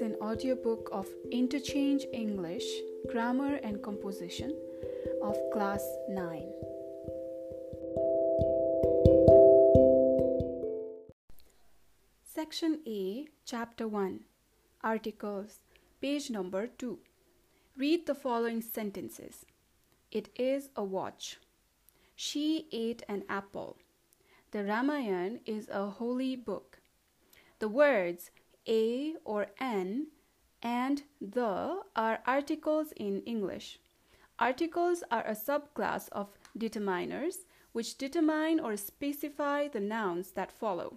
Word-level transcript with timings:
an 0.00 0.16
audiobook 0.22 0.88
of 0.92 1.06
Interchange 1.30 2.06
English, 2.12 2.64
Grammar 3.10 3.56
and 3.56 3.82
Composition 3.82 4.56
of 5.22 5.36
Class 5.52 5.84
9. 6.08 6.42
Section 12.22 12.80
A, 12.86 13.26
Chapter 13.44 13.86
1 13.86 14.20
Articles, 14.82 15.58
page 16.00 16.30
number 16.30 16.66
2. 16.66 16.98
Read 17.76 18.06
the 18.06 18.14
following 18.14 18.62
sentences 18.62 19.44
It 20.10 20.30
is 20.34 20.70
a 20.76 20.82
watch. 20.82 21.38
She 22.16 22.68
ate 22.72 23.02
an 23.06 23.24
apple. 23.28 23.76
The 24.52 24.64
Ramayana 24.64 25.40
is 25.44 25.68
a 25.68 25.86
holy 25.86 26.36
book. 26.36 26.78
The 27.58 27.68
words 27.68 28.30
a 28.66 29.14
or 29.24 29.48
an 29.58 30.06
and 30.62 31.02
the 31.20 31.80
are 31.96 32.20
articles 32.26 32.92
in 32.96 33.22
English. 33.22 33.78
Articles 34.38 35.02
are 35.10 35.26
a 35.26 35.34
subclass 35.34 36.08
of 36.10 36.28
determiners 36.58 37.44
which 37.72 37.98
determine 37.98 38.60
or 38.60 38.76
specify 38.76 39.68
the 39.68 39.80
nouns 39.80 40.32
that 40.32 40.52
follow. 40.52 40.96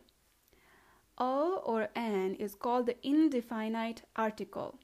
A 1.17 1.23
or 1.23 1.89
an 1.95 2.35
is 2.35 2.55
called 2.55 2.87
the 2.87 3.07
indefinite 3.07 4.03
article. 4.15 4.79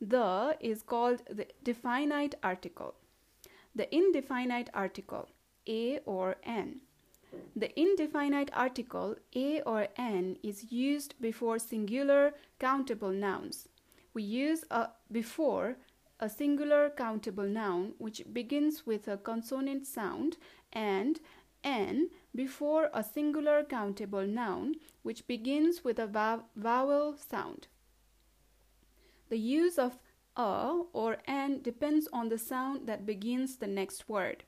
The 0.00 0.56
is 0.60 0.82
called 0.82 1.22
the 1.28 1.46
definite 1.62 2.36
article. 2.42 2.94
The 3.74 3.92
indefinite 3.94 4.70
article, 4.72 5.28
a 5.66 5.98
or 6.06 6.36
an. 6.44 6.80
The 7.54 7.78
indefinite 7.78 8.50
article 8.52 9.16
a 9.34 9.60
or 9.62 9.88
an 9.96 10.38
is 10.42 10.72
used 10.72 11.14
before 11.20 11.58
singular 11.58 12.34
countable 12.58 13.12
nouns. 13.12 13.68
We 14.14 14.22
use 14.22 14.64
a 14.70 14.88
before 15.10 15.76
a 16.18 16.28
singular 16.28 16.90
countable 16.90 17.46
noun 17.48 17.94
which 17.98 18.22
begins 18.32 18.86
with 18.86 19.08
a 19.08 19.16
consonant 19.18 19.86
sound 19.86 20.38
and 20.72 21.20
an 21.62 22.08
before 22.34 22.90
a 22.94 23.02
singular 23.02 23.64
countable 23.64 24.26
noun 24.26 24.76
which 25.02 25.26
begins 25.26 25.84
with 25.84 25.98
a 25.98 26.42
vowel 26.56 27.16
sound. 27.16 27.68
The 29.28 29.38
use 29.38 29.78
of 29.78 29.98
a 30.36 30.82
or 30.92 31.18
an 31.26 31.62
depends 31.62 32.08
on 32.12 32.28
the 32.28 32.38
sound 32.38 32.86
that 32.86 33.06
begins 33.06 33.56
the 33.56 33.66
next 33.66 34.08
word. 34.08 34.44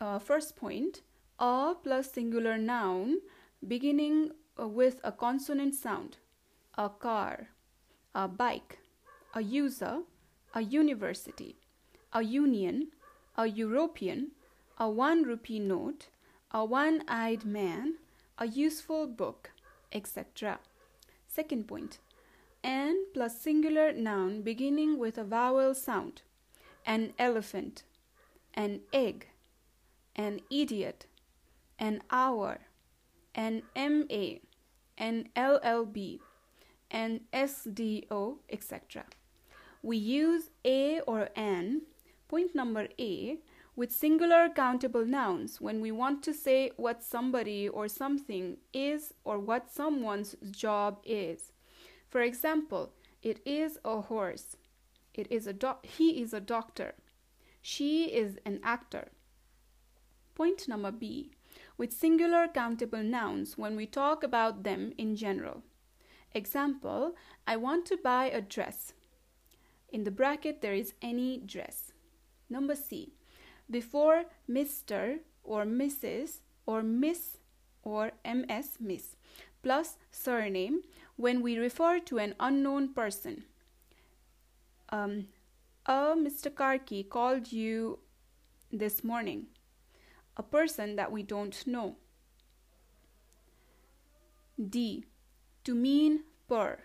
Uh, 0.00 0.18
first 0.18 0.56
point, 0.56 1.02
a 1.38 1.74
plus 1.82 2.12
singular 2.12 2.56
noun 2.56 3.18
beginning 3.66 4.30
uh, 4.58 4.66
with 4.66 4.98
a 5.04 5.12
consonant 5.12 5.74
sound. 5.74 6.16
A 6.78 6.88
car, 6.88 7.48
a 8.14 8.26
bike, 8.26 8.78
a 9.34 9.42
user, 9.42 10.00
a 10.54 10.62
university, 10.62 11.56
a 12.14 12.22
union, 12.22 12.88
a 13.36 13.46
European, 13.46 14.30
a 14.78 14.88
one 14.88 15.22
rupee 15.24 15.58
note, 15.58 16.08
a 16.50 16.64
one 16.64 17.04
eyed 17.06 17.44
man, 17.44 17.96
a 18.38 18.46
useful 18.46 19.06
book, 19.06 19.50
etc. 19.92 20.58
Second 21.28 21.68
point 21.68 21.98
an 22.62 23.06
plus 23.14 23.40
singular 23.40 23.92
noun 23.92 24.42
beginning 24.42 24.98
with 24.98 25.16
a 25.16 25.24
vowel 25.24 25.74
sound. 25.74 26.22
An 26.84 27.14
elephant, 27.18 27.84
an 28.54 28.80
egg, 28.92 29.29
an 30.16 30.40
idiot, 30.50 31.06
an 31.78 32.02
hour, 32.10 32.58
an 33.34 33.62
MA, 33.76 34.38
an 34.98 35.28
LLB, 35.36 36.20
an 36.90 37.20
SDO, 37.32 38.38
etc. 38.48 39.04
We 39.82 39.96
use 39.96 40.50
a 40.64 41.00
or 41.00 41.30
an, 41.36 41.82
point 42.28 42.54
number 42.54 42.88
A, 42.98 43.38
with 43.76 43.92
singular 43.92 44.48
countable 44.54 45.06
nouns 45.06 45.60
when 45.60 45.80
we 45.80 45.90
want 45.90 46.22
to 46.24 46.34
say 46.34 46.70
what 46.76 47.02
somebody 47.02 47.68
or 47.68 47.88
something 47.88 48.58
is 48.74 49.14
or 49.24 49.38
what 49.38 49.70
someone's 49.70 50.36
job 50.50 51.00
is. 51.04 51.52
For 52.10 52.20
example, 52.20 52.92
it 53.22 53.40
is 53.46 53.78
a 53.84 54.02
horse. 54.02 54.56
It 55.14 55.30
is 55.30 55.46
a 55.46 55.54
he 55.82 56.20
is 56.20 56.34
a 56.34 56.40
doctor. 56.40 56.94
She 57.62 58.04
is 58.04 58.38
an 58.44 58.60
actor. 58.62 59.08
Point 60.40 60.68
number 60.68 60.90
B 60.90 61.32
with 61.76 61.92
singular 61.92 62.48
countable 62.48 63.02
nouns 63.02 63.58
when 63.58 63.76
we 63.76 63.84
talk 63.84 64.22
about 64.22 64.62
them 64.62 64.94
in 64.96 65.14
general. 65.14 65.62
Example, 66.32 67.14
I 67.46 67.58
want 67.58 67.84
to 67.88 67.98
buy 68.02 68.30
a 68.30 68.40
dress. 68.40 68.94
In 69.90 70.04
the 70.04 70.10
bracket, 70.10 70.62
there 70.62 70.72
is 70.72 70.94
any 71.02 71.36
dress. 71.36 71.92
Number 72.48 72.74
C, 72.74 73.12
before 73.70 74.24
Mr. 74.48 75.18
or 75.44 75.66
Mrs. 75.66 76.40
or 76.64 76.82
Miss 76.82 77.36
or 77.82 78.12
MS, 78.24 78.78
Miss, 78.80 79.16
plus 79.62 79.98
surname 80.10 80.80
when 81.16 81.42
we 81.42 81.58
refer 81.58 81.98
to 81.98 82.16
an 82.16 82.34
unknown 82.40 82.94
person. 82.94 83.44
Um, 84.88 85.26
a 85.84 86.14
Mr. 86.16 86.50
Karki 86.50 87.06
called 87.06 87.52
you 87.52 87.98
this 88.72 89.04
morning 89.04 89.48
a 90.40 90.42
person 90.42 90.96
that 90.96 91.12
we 91.12 91.22
don't 91.22 91.66
know. 91.66 91.96
D. 94.58 95.04
To 95.64 95.74
mean 95.74 96.24
per. 96.48 96.78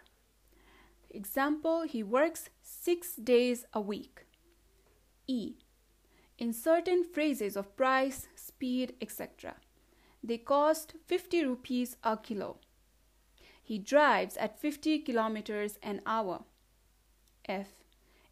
Example, 1.09 1.83
he 1.83 2.03
works 2.03 2.49
six 2.61 3.15
days 3.15 3.63
a 3.71 3.79
week. 3.79 4.25
E. 5.25 5.53
In 6.37 6.51
certain 6.51 7.05
phrases 7.05 7.55
of 7.55 7.77
price, 7.77 8.27
speed, 8.35 8.95
etc. 8.99 9.55
They 10.21 10.37
cost 10.37 10.95
50 11.05 11.45
rupees 11.45 11.95
a 12.03 12.17
kilo. 12.17 12.57
He 13.63 13.79
drives 13.79 14.35
at 14.35 14.59
50 14.59 14.99
kilometers 14.99 15.79
an 15.81 16.01
hour. 16.05 16.43
F. 17.47 17.69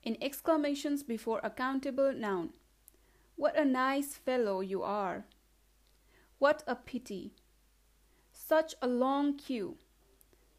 In 0.03 0.17
exclamations 0.21 1.01
before 1.01 1.39
a 1.43 1.49
countable 1.49 2.11
noun. 2.11 2.49
What 3.43 3.59
a 3.59 3.65
nice 3.65 4.15
fellow 4.15 4.61
you 4.61 4.83
are! 4.83 5.25
What 6.39 6.63
a 6.65 6.75
pity! 6.75 7.33
Such 8.31 8.73
a 8.81 8.87
long 8.87 9.35
queue! 9.35 9.75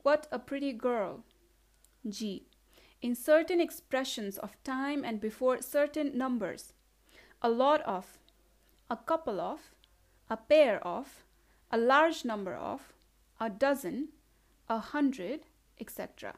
What 0.03 0.27
a 0.31 0.39
pretty 0.39 0.75
girl! 0.75 1.25
G. 2.07 2.45
In 3.01 3.15
certain 3.15 3.59
expressions 3.59 4.37
of 4.37 4.63
time 4.65 5.03
and 5.03 5.19
before 5.19 5.63
certain 5.63 6.19
numbers. 6.19 6.75
A 7.41 7.49
lot 7.49 7.81
of, 7.87 8.19
a 8.91 8.99
couple 8.99 9.41
of, 9.41 9.75
a 10.29 10.37
pair 10.37 10.87
of, 10.87 11.25
a 11.71 11.79
large 11.79 12.23
number 12.23 12.55
of, 12.55 12.93
a 13.41 13.49
dozen, 13.49 14.09
a 14.69 14.79
hundred, 14.79 15.47
etc. 15.81 16.35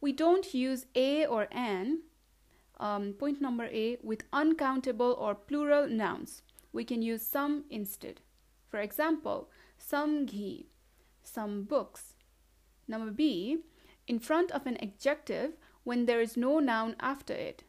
We 0.00 0.12
don't 0.12 0.54
use 0.54 0.86
a 0.94 1.26
or 1.26 1.46
an 1.52 2.04
um, 2.80 3.14
point 3.14 3.40
number 3.40 3.64
A, 3.64 3.98
with 4.02 4.24
uncountable 4.32 5.16
or 5.18 5.34
plural 5.34 5.86
nouns. 5.88 6.42
We 6.72 6.84
can 6.84 7.02
use 7.02 7.26
some 7.26 7.64
instead. 7.70 8.20
For 8.68 8.80
example, 8.80 9.50
some 9.78 10.26
ghee, 10.26 10.66
some 11.22 11.64
books. 11.64 12.14
Number 12.88 13.10
B, 13.10 13.58
in 14.06 14.18
front 14.18 14.50
of 14.50 14.66
an 14.66 14.78
adjective 14.82 15.52
when 15.84 16.06
there 16.06 16.20
is 16.20 16.36
no 16.36 16.58
noun 16.58 16.96
after 17.00 17.34
it. 17.34 17.64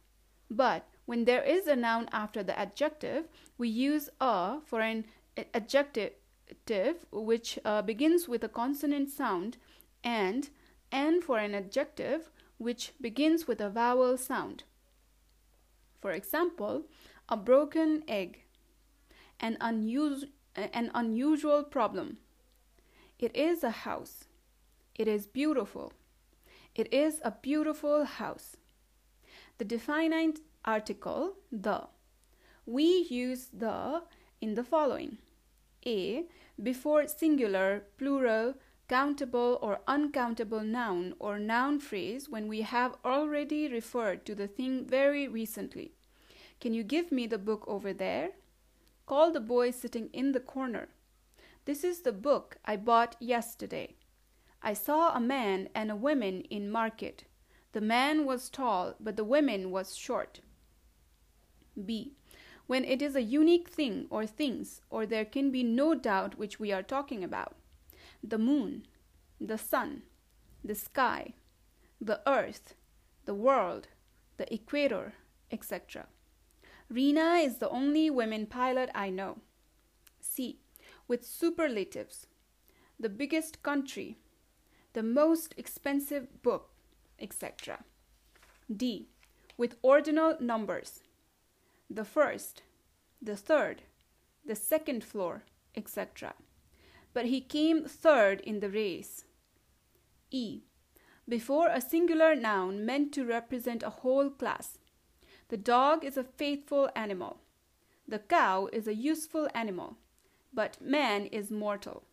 But 0.49 0.87
when 1.05 1.25
there 1.25 1.43
is 1.43 1.67
a 1.67 1.75
noun 1.75 2.07
after 2.11 2.43
the 2.43 2.57
adjective, 2.57 3.27
we 3.57 3.69
use 3.69 4.09
a 4.21 4.61
for 4.65 4.81
an 4.81 5.05
adjective 5.53 6.13
which 7.11 7.59
uh, 7.65 7.81
begins 7.81 8.27
with 8.27 8.43
a 8.43 8.49
consonant 8.49 9.09
sound 9.09 9.57
and 10.03 10.49
n 10.91 11.21
for 11.21 11.39
an 11.39 11.55
adjective 11.55 12.31
which 12.57 12.93
begins 13.01 13.47
with 13.47 13.59
a 13.59 13.69
vowel 13.69 14.17
sound. 14.17 14.63
For 16.03 16.11
example, 16.11 16.83
a 17.29 17.37
broken 17.37 18.03
egg, 18.09 18.41
an, 19.39 19.55
unus- 19.61 20.25
an 20.53 20.91
unusual 20.93 21.63
problem. 21.63 22.17
It 23.17 23.33
is 23.33 23.63
a 23.63 23.69
house. 23.69 24.25
It 24.95 25.07
is 25.07 25.25
beautiful. 25.25 25.93
It 26.75 26.93
is 26.93 27.21
a 27.23 27.31
beautiful 27.31 28.03
house. 28.03 28.57
The 29.59 29.63
definite 29.63 30.41
article, 30.65 31.35
the. 31.49 31.87
We 32.65 33.07
use 33.09 33.47
the 33.53 34.03
in 34.41 34.55
the 34.55 34.63
following 34.65 35.19
A. 35.85 36.25
Before 36.61 37.07
singular, 37.07 37.83
plural, 37.97 38.55
countable 38.87 39.57
or 39.61 39.81
uncountable 39.87 40.61
noun 40.61 41.15
or 41.19 41.39
noun 41.39 41.79
phrase 41.79 42.29
when 42.29 42.47
we 42.47 42.61
have 42.61 42.95
already 43.05 43.67
referred 43.67 44.25
to 44.25 44.35
the 44.35 44.47
thing 44.47 44.85
very 44.85 45.27
recently. 45.27 45.93
Can 46.59 46.73
you 46.73 46.83
give 46.83 47.11
me 47.11 47.27
the 47.27 47.37
book 47.37 47.63
over 47.67 47.93
there? 47.93 48.31
Call 49.05 49.31
the 49.31 49.39
boy 49.39 49.71
sitting 49.71 50.09
in 50.13 50.31
the 50.31 50.39
corner. 50.39 50.89
This 51.65 51.83
is 51.83 52.01
the 52.01 52.11
book 52.11 52.57
I 52.65 52.77
bought 52.77 53.15
yesterday. 53.19 53.95
I 54.61 54.73
saw 54.73 55.13
a 55.13 55.19
man 55.19 55.69
and 55.73 55.91
a 55.91 55.95
woman 55.95 56.41
in 56.49 56.69
market. 56.69 57.25
The 57.73 57.81
man 57.81 58.25
was 58.25 58.49
tall, 58.49 58.95
but 58.99 59.17
the 59.17 59.23
woman 59.23 59.71
was 59.71 59.95
short. 59.95 60.41
B. 61.85 62.13
When 62.67 62.85
it 62.85 63.01
is 63.01 63.15
a 63.15 63.21
unique 63.21 63.69
thing 63.69 64.07
or 64.09 64.25
things, 64.25 64.81
or 64.89 65.05
there 65.05 65.25
can 65.25 65.51
be 65.51 65.63
no 65.63 65.95
doubt 65.95 66.37
which 66.37 66.59
we 66.59 66.71
are 66.71 66.83
talking 66.83 67.23
about. 67.23 67.55
The 68.23 68.37
moon, 68.37 68.85
the 69.39 69.57
sun, 69.57 70.03
the 70.63 70.75
sky, 70.75 71.33
the 71.99 72.21
earth, 72.25 72.75
the 73.25 73.33
world, 73.33 73.89
the 74.37 74.51
equator, 74.53 75.13
etc. 75.51 76.07
Rena 76.89 77.35
is 77.35 77.57
the 77.57 77.69
only 77.69 78.09
women 78.09 78.45
pilot 78.45 78.89
I 78.95 79.09
know. 79.09 79.39
C. 80.21 80.59
With 81.07 81.25
superlatives. 81.25 82.27
The 82.99 83.09
biggest 83.09 83.61
country, 83.61 84.17
the 84.93 85.03
most 85.03 85.53
expensive 85.57 86.41
book, 86.43 86.69
etc. 87.19 87.83
D. 88.73 89.07
With 89.57 89.75
ordinal 89.81 90.37
numbers. 90.39 91.01
The 91.89 92.05
first, 92.05 92.63
the 93.21 93.35
third, 93.35 93.83
the 94.45 94.55
second 94.55 95.03
floor, 95.03 95.43
etc. 95.75 96.33
But 97.13 97.25
he 97.25 97.41
came 97.41 97.85
third 97.85 98.41
in 98.41 98.59
the 98.59 98.69
race. 98.69 99.25
E. 100.31 100.61
Before 101.29 101.69
a 101.69 101.79
singular 101.79 102.35
noun 102.35 102.85
meant 102.85 103.13
to 103.13 103.25
represent 103.25 103.83
a 103.83 103.89
whole 103.89 104.29
class. 104.29 104.79
The 105.49 105.57
dog 105.57 106.03
is 106.03 106.17
a 106.17 106.23
faithful 106.23 106.89
animal. 106.95 107.37
The 108.07 108.19
cow 108.19 108.67
is 108.73 108.87
a 108.87 108.95
useful 108.95 109.47
animal. 109.53 109.97
But 110.53 110.81
man 110.81 111.27
is 111.27 111.51
mortal. 111.51 112.03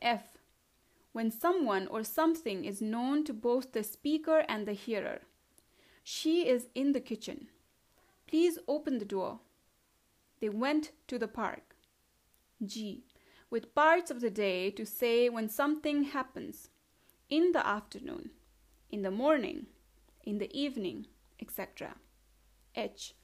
F. 0.00 0.38
When 1.12 1.30
someone 1.30 1.86
or 1.88 2.04
something 2.04 2.64
is 2.64 2.80
known 2.80 3.24
to 3.24 3.32
both 3.32 3.72
the 3.72 3.82
speaker 3.82 4.44
and 4.48 4.66
the 4.66 4.72
hearer. 4.72 5.22
She 6.04 6.48
is 6.48 6.68
in 6.74 6.92
the 6.92 7.00
kitchen. 7.00 7.48
Please 8.26 8.58
open 8.68 8.98
the 8.98 9.04
door. 9.04 9.40
They 10.40 10.48
went 10.48 10.92
to 11.08 11.18
the 11.18 11.28
park. 11.28 11.74
G. 12.64 13.04
With 13.50 13.74
parts 13.74 14.12
of 14.12 14.20
the 14.20 14.30
day 14.30 14.70
to 14.70 14.86
say 14.86 15.28
when 15.28 15.48
something 15.48 16.04
happens. 16.04 16.68
In 17.28 17.52
the 17.52 17.66
afternoon, 17.66 18.30
in 18.90 19.02
the 19.02 19.10
morning, 19.10 19.66
in 20.24 20.38
the 20.38 20.56
evening, 20.56 21.06
etc. 21.40 21.96
H. 22.76 23.14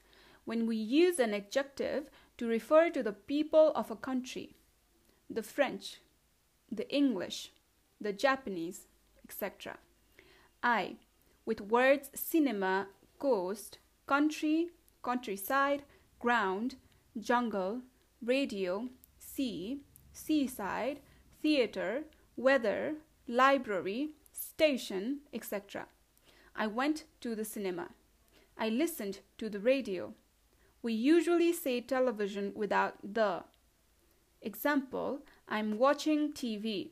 When 0.44 0.66
we 0.66 0.76
use 0.76 1.18
an 1.18 1.32
adjective 1.32 2.10
to 2.38 2.46
refer 2.46 2.90
to 2.90 3.02
the 3.02 3.12
people 3.12 3.72
of 3.74 3.90
a 3.90 3.96
country. 3.96 4.56
The 5.30 5.42
French, 5.42 6.00
the 6.70 6.88
English, 6.94 7.52
the 8.00 8.12
Japanese, 8.12 8.86
etc. 9.24 9.78
I. 10.62 10.96
With 11.44 11.60
words 11.60 12.10
cinema, 12.14 12.88
coast, 13.18 13.78
country, 14.06 14.70
countryside, 15.02 15.84
ground, 16.18 16.76
jungle, 17.18 17.82
radio, 18.22 18.88
sea, 19.18 19.80
seaside, 20.16 21.00
theater, 21.42 22.04
weather, 22.36 22.94
library, 23.28 24.10
station, 24.32 25.20
etc. 25.32 25.86
I 26.54 26.66
went 26.66 27.04
to 27.20 27.34
the 27.34 27.44
cinema. 27.44 27.90
I 28.58 28.68
listened 28.70 29.20
to 29.38 29.50
the 29.50 29.60
radio. 29.60 30.14
We 30.82 30.94
usually 30.94 31.52
say 31.52 31.80
television 31.80 32.52
without 32.54 32.94
the. 33.02 33.44
Example, 34.40 35.20
I'm 35.48 35.78
watching 35.78 36.32
TV. 36.32 36.90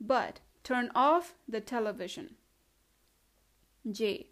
But 0.00 0.40
turn 0.64 0.90
off 0.94 1.34
the 1.48 1.60
television. 1.60 2.34
J. 3.90 4.26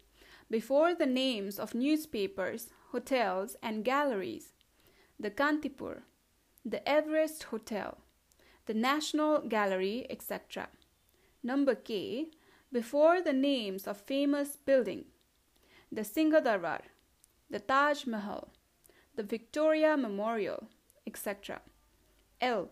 Before 0.49 0.93
the 0.93 1.05
names 1.05 1.59
of 1.59 1.73
newspapers, 1.75 2.69
hotels, 2.91 3.55
and 3.61 3.85
galleries 3.85 4.53
the 5.21 5.29
Kantipur, 5.29 6.01
the 6.63 6.87
Everest 6.87 7.43
Hotel, 7.45 7.97
the 8.67 8.73
National 8.73 9.39
Gallery, 9.39 10.05
etc. 10.09 10.69
Number 11.43 11.73
K, 11.73 12.27
before 12.71 13.21
the 13.21 13.33
names 13.33 13.87
of 13.87 13.97
famous 13.97 14.55
building, 14.55 15.05
the 15.91 16.03
Singha 16.03 16.41
Durbar, 16.41 16.81
the 17.49 17.59
Taj 17.59 18.05
Mahal, 18.05 18.49
the 19.15 19.23
Victoria 19.23 19.97
Memorial, 19.97 20.67
etc. 21.07 21.61
L, 22.39 22.69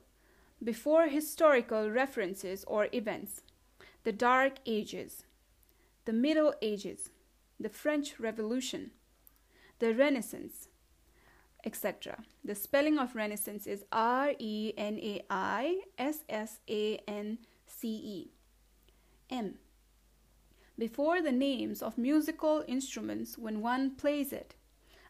before 0.63 1.07
historical 1.07 1.89
references 1.89 2.63
or 2.65 2.87
events, 2.93 3.41
the 4.03 4.11
Dark 4.11 4.59
Ages, 4.65 5.25
the 6.05 6.13
Middle 6.13 6.53
Ages, 6.61 7.09
the 7.59 7.69
French 7.69 8.19
Revolution, 8.19 8.91
the 9.79 9.93
Renaissance, 9.93 10.69
etc. 11.65 12.23
The 12.43 12.55
spelling 12.55 12.97
of 12.97 13.15
Renaissance 13.15 13.67
is 13.67 13.85
R 13.91 14.33
E 14.39 14.73
N 14.77 14.97
A 14.97 15.21
I 15.29 15.81
S 15.97 16.23
S 16.29 16.59
A 16.69 16.97
N 17.07 17.39
C 17.65 17.87
E. 17.89 18.31
M. 19.29 19.55
Before 20.77 21.21
the 21.21 21.31
names 21.31 21.81
of 21.81 21.97
musical 21.97 22.63
instruments 22.67 23.37
when 23.37 23.61
one 23.61 23.95
plays 23.95 24.31
it. 24.31 24.55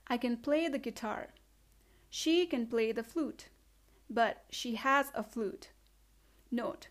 I 0.08 0.18
can 0.18 0.38
play 0.38 0.68
the 0.68 0.80
guitar. 0.80 1.28
She 2.10 2.48
can 2.48 2.66
play 2.66 2.92
the 2.92 3.04
flute, 3.04 3.50
but 4.10 4.44
she 4.50 4.76
has 4.76 5.12
a 5.14 5.24
flute. 5.24 5.70
Note: 6.50 6.88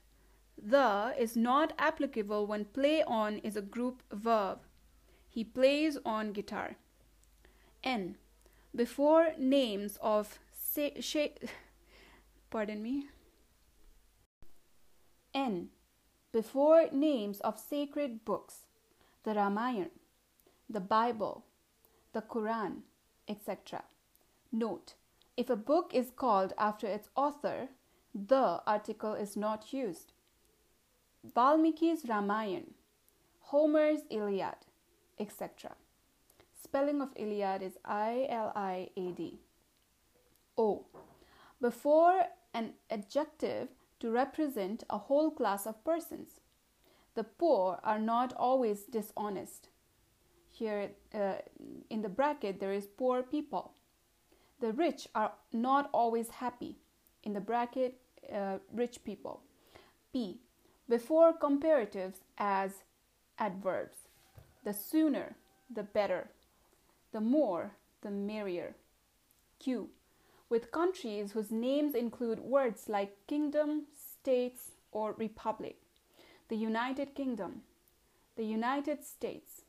The 0.57 1.15
is 1.19 1.37
not 1.37 1.73
applicable 1.79 2.47
when 2.47 2.65
play 2.67 3.03
on 3.03 3.39
is 3.39 3.57
a 3.57 3.63
group 3.63 4.03
verb. 4.13 4.61
He 5.29 5.43
plays 5.43 5.99
on 6.05 6.33
guitar. 6.33 6.77
N. 7.83 8.17
Before 8.79 9.33
names 9.37 9.99
of 10.01 10.39
pardon 12.49 12.81
me. 12.81 13.09
N. 15.35 15.71
Before 16.31 16.87
names 16.93 17.41
of 17.41 17.59
sacred 17.59 18.25
books, 18.25 18.67
the 19.25 19.35
Ramayana, 19.35 19.91
the 20.71 20.79
Bible, 20.79 21.45
the 22.13 22.23
Quran, 22.23 22.83
etc. 23.27 23.83
Note: 24.53 24.95
If 25.37 25.51
a 25.51 25.57
book 25.57 25.91
is 25.93 26.13
called 26.15 26.53
after 26.57 26.87
its 26.87 27.11
author, 27.17 27.71
the 28.15 28.63
article 28.65 29.15
is 29.15 29.37
not 29.37 29.73
used. 29.73 30.13
Valmiki's 31.25 32.09
Ramayana, 32.09 32.75
Homer's 33.41 34.03
Iliad, 34.09 34.67
etc. 35.19 35.75
Spelling 36.69 37.01
of 37.01 37.09
Iliad 37.17 37.63
is 37.63 37.79
I 37.83 38.27
L 38.29 38.53
I 38.55 38.91
A 38.95 39.13
D. 39.13 39.41
O. 40.59 40.85
Before 41.63 42.25
an 42.53 42.75
adjective 42.91 43.69
to 44.01 44.11
represent 44.11 44.85
a 44.91 44.99
whole 44.99 45.31
class 45.31 45.67
of 45.67 45.83
persons. 45.83 46.41
The 47.15 47.25
poor 47.25 47.81
are 47.83 47.99
not 47.99 48.35
always 48.35 48.83
dishonest. 48.83 49.69
Here 50.51 50.91
uh, 51.15 51.37
in 51.89 52.03
the 52.03 52.11
bracket, 52.11 52.61
there 52.61 52.75
is 52.75 52.87
poor 52.87 53.23
people. 53.23 53.73
The 54.61 54.73
rich 54.73 55.09
are 55.15 55.33
not 55.51 55.89
always 55.95 56.29
happy. 56.29 56.77
In 57.23 57.33
the 57.33 57.41
bracket, 57.41 57.99
uh, 58.31 58.59
rich 58.75 59.03
people. 59.05 59.41
P. 60.13 60.43
Before 60.87 61.33
comparatives 61.33 62.19
as 62.37 62.83
adverbs. 63.39 64.09
The 64.65 64.75
sooner, 64.75 65.37
the 65.75 65.83
better. 65.83 66.29
The 67.19 67.25
more, 67.25 67.73
the 68.03 68.13
merrier. 68.13 68.77
Q. 69.59 69.89
With 70.49 70.71
countries 70.71 71.33
whose 71.33 71.51
names 71.51 71.97
include 71.97 72.39
words 72.39 72.89
like 72.89 73.27
kingdom, 73.27 73.87
states, 73.93 74.77
or 74.93 75.15
republic. 75.15 75.79
The 76.49 76.55
United 76.55 77.17
Kingdom, 77.17 77.63
the 78.37 78.45
United 78.45 79.05
States, 79.05 79.63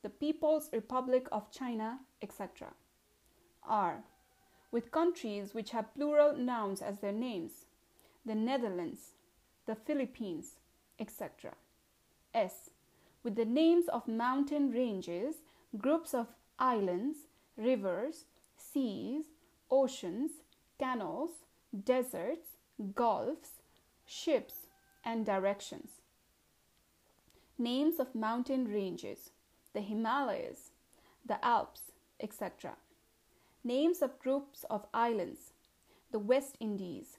the 0.00 0.08
People's 0.08 0.70
Republic 0.72 1.28
of 1.30 1.52
China, 1.52 1.98
etc. 2.22 2.68
R. 3.62 4.02
With 4.70 4.90
countries 4.90 5.52
which 5.52 5.72
have 5.72 5.94
plural 5.94 6.34
nouns 6.34 6.80
as 6.80 7.00
their 7.00 7.12
names. 7.12 7.66
The 8.24 8.34
Netherlands, 8.34 9.00
the 9.66 9.74
Philippines, 9.74 10.52
etc. 10.98 11.56
S. 12.32 12.70
With 13.22 13.36
the 13.36 13.44
names 13.44 13.86
of 13.88 14.08
mountain 14.08 14.70
ranges, 14.70 15.42
groups 15.76 16.14
of 16.14 16.28
islands, 16.58 17.18
rivers, 17.56 18.24
seas, 18.56 19.24
oceans, 19.70 20.30
canals, 20.78 21.30
deserts, 21.84 22.56
gulfs, 22.94 23.62
ships, 24.04 24.66
and 25.04 25.24
directions. 25.24 26.00
Names 27.58 27.98
of 27.98 28.14
mountain 28.14 28.66
ranges, 28.66 29.30
the 29.72 29.80
Himalayas, 29.80 30.70
the 31.24 31.42
Alps, 31.44 31.92
etc. 32.20 32.76
Names 33.64 34.02
of 34.02 34.18
groups 34.18 34.64
of 34.70 34.86
islands, 34.92 35.52
the 36.12 36.18
West 36.18 36.56
Indies, 36.60 37.18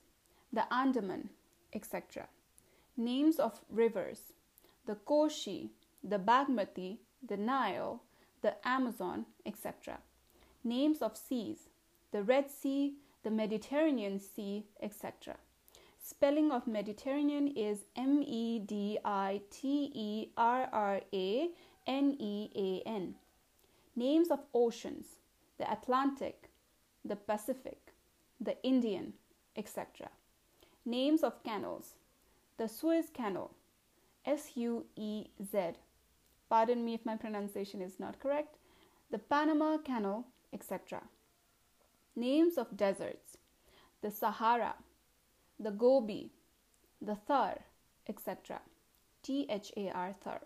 the 0.54 0.72
Andaman, 0.74 1.30
etc. 1.74 2.28
Names 2.96 3.38
of 3.38 3.62
rivers 3.70 4.34
the 4.88 4.96
Koshi, 4.96 5.70
the 6.02 6.18
Bagmati, 6.18 7.00
the 7.28 7.36
Nile, 7.36 8.02
the 8.42 8.56
Amazon, 8.68 9.26
etc. 9.46 10.00
Names 10.64 11.02
of 11.02 11.18
seas 11.18 11.70
the 12.12 12.24
Red 12.24 12.50
Sea, 12.50 12.96
the 13.24 13.30
Mediterranean 13.30 14.20
Sea, 14.20 14.66
etc. 14.82 15.36
Spelling 16.02 16.52
of 16.52 16.68
Mediterranean 16.68 17.50
is 17.50 17.86
M 17.96 18.24
E 18.26 18.60
D 18.60 18.98
I 19.04 19.42
T 19.50 19.92
E 19.94 20.30
R 20.38 20.70
R 20.72 21.02
A 21.14 21.50
N 21.86 22.16
E 22.20 22.50
A 22.56 22.88
N. 22.88 23.16
Names 23.96 24.30
of 24.32 24.40
oceans 24.54 25.18
the 25.58 25.70
Atlantic, 25.72 26.50
the 27.04 27.16
Pacific, 27.16 27.94
the 28.40 28.62
Indian, 28.64 29.14
etc. 29.56 30.10
Names 30.86 31.24
of 31.24 31.44
canals 31.44 31.96
the 32.58 32.68
Suez 32.68 33.10
Canal, 33.14 33.52
S 34.26 34.52
U 34.56 34.86
E 34.96 35.28
Z. 35.44 35.74
Pardon 36.50 36.84
me 36.84 36.94
if 36.94 37.06
my 37.06 37.16
pronunciation 37.16 37.82
is 37.82 38.00
not 38.00 38.20
correct. 38.20 38.58
The 39.12 39.20
Panama 39.20 39.78
Canal, 39.78 40.26
etc. 40.54 41.02
Names 42.16 42.58
of 42.58 42.76
deserts 42.78 43.38
the 44.02 44.12
Sahara, 44.12 44.76
the 45.60 45.72
Gobi, 45.72 46.32
the 47.02 47.16
Thar, 47.16 47.60
etc. 48.08 48.62
T 49.24 49.46
H 49.50 49.72
A 49.76 49.90
R 49.92 50.16
Thar. 50.22 50.42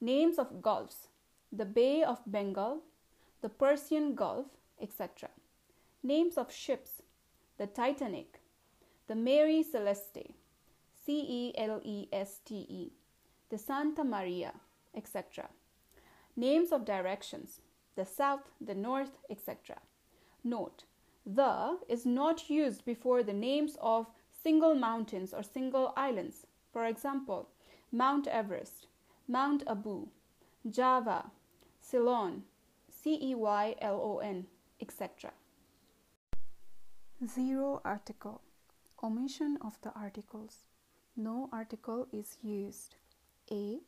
Names 0.00 0.38
of 0.38 0.60
gulfs 0.60 1.08
the 1.56 1.64
Bay 1.64 2.02
of 2.02 2.18
Bengal, 2.26 2.82
the 3.40 3.48
Persian 3.48 4.16
Gulf, 4.16 4.46
etc. 4.80 5.28
Names 6.02 6.36
of 6.36 6.52
ships 6.52 7.02
the 7.58 7.66
Titanic, 7.68 8.40
the 9.06 9.14
Mary 9.14 9.62
Celeste, 9.62 10.34
C 11.06 11.24
E 11.28 11.54
L 11.56 11.80
E 11.84 12.08
S 12.12 12.40
T 12.44 12.66
E, 12.68 12.92
the 13.50 13.58
Santa 13.58 14.02
Maria, 14.02 14.52
etc. 14.96 15.48
Names 16.36 16.72
of 16.72 16.84
directions 16.84 17.60
the 17.96 18.04
south, 18.04 18.50
the 18.60 18.74
north, 18.74 19.18
etc. 19.30 19.76
Note 20.42 20.84
the 21.26 21.78
is 21.88 22.04
not 22.04 22.50
used 22.50 22.84
before 22.84 23.22
the 23.22 23.32
names 23.32 23.76
of 23.80 24.06
single 24.30 24.74
mountains 24.74 25.32
or 25.32 25.42
single 25.42 25.92
islands. 25.96 26.46
For 26.72 26.84
example, 26.84 27.48
Mount 27.90 28.26
Everest, 28.26 28.88
Mount 29.26 29.62
Abu, 29.66 30.08
Java, 30.68 31.30
Ceylon, 31.80 32.42
C 32.90 33.18
E 33.22 33.34
Y 33.34 33.74
L 33.80 34.00
O 34.02 34.18
N, 34.18 34.46
etc. 34.80 35.32
Zero 37.26 37.80
article. 37.84 38.42
Omission 39.02 39.56
of 39.62 39.78
the 39.82 39.92
articles. 39.94 40.64
No 41.16 41.48
article 41.52 42.06
is 42.12 42.36
used. 42.42 42.96
A. 43.50 43.78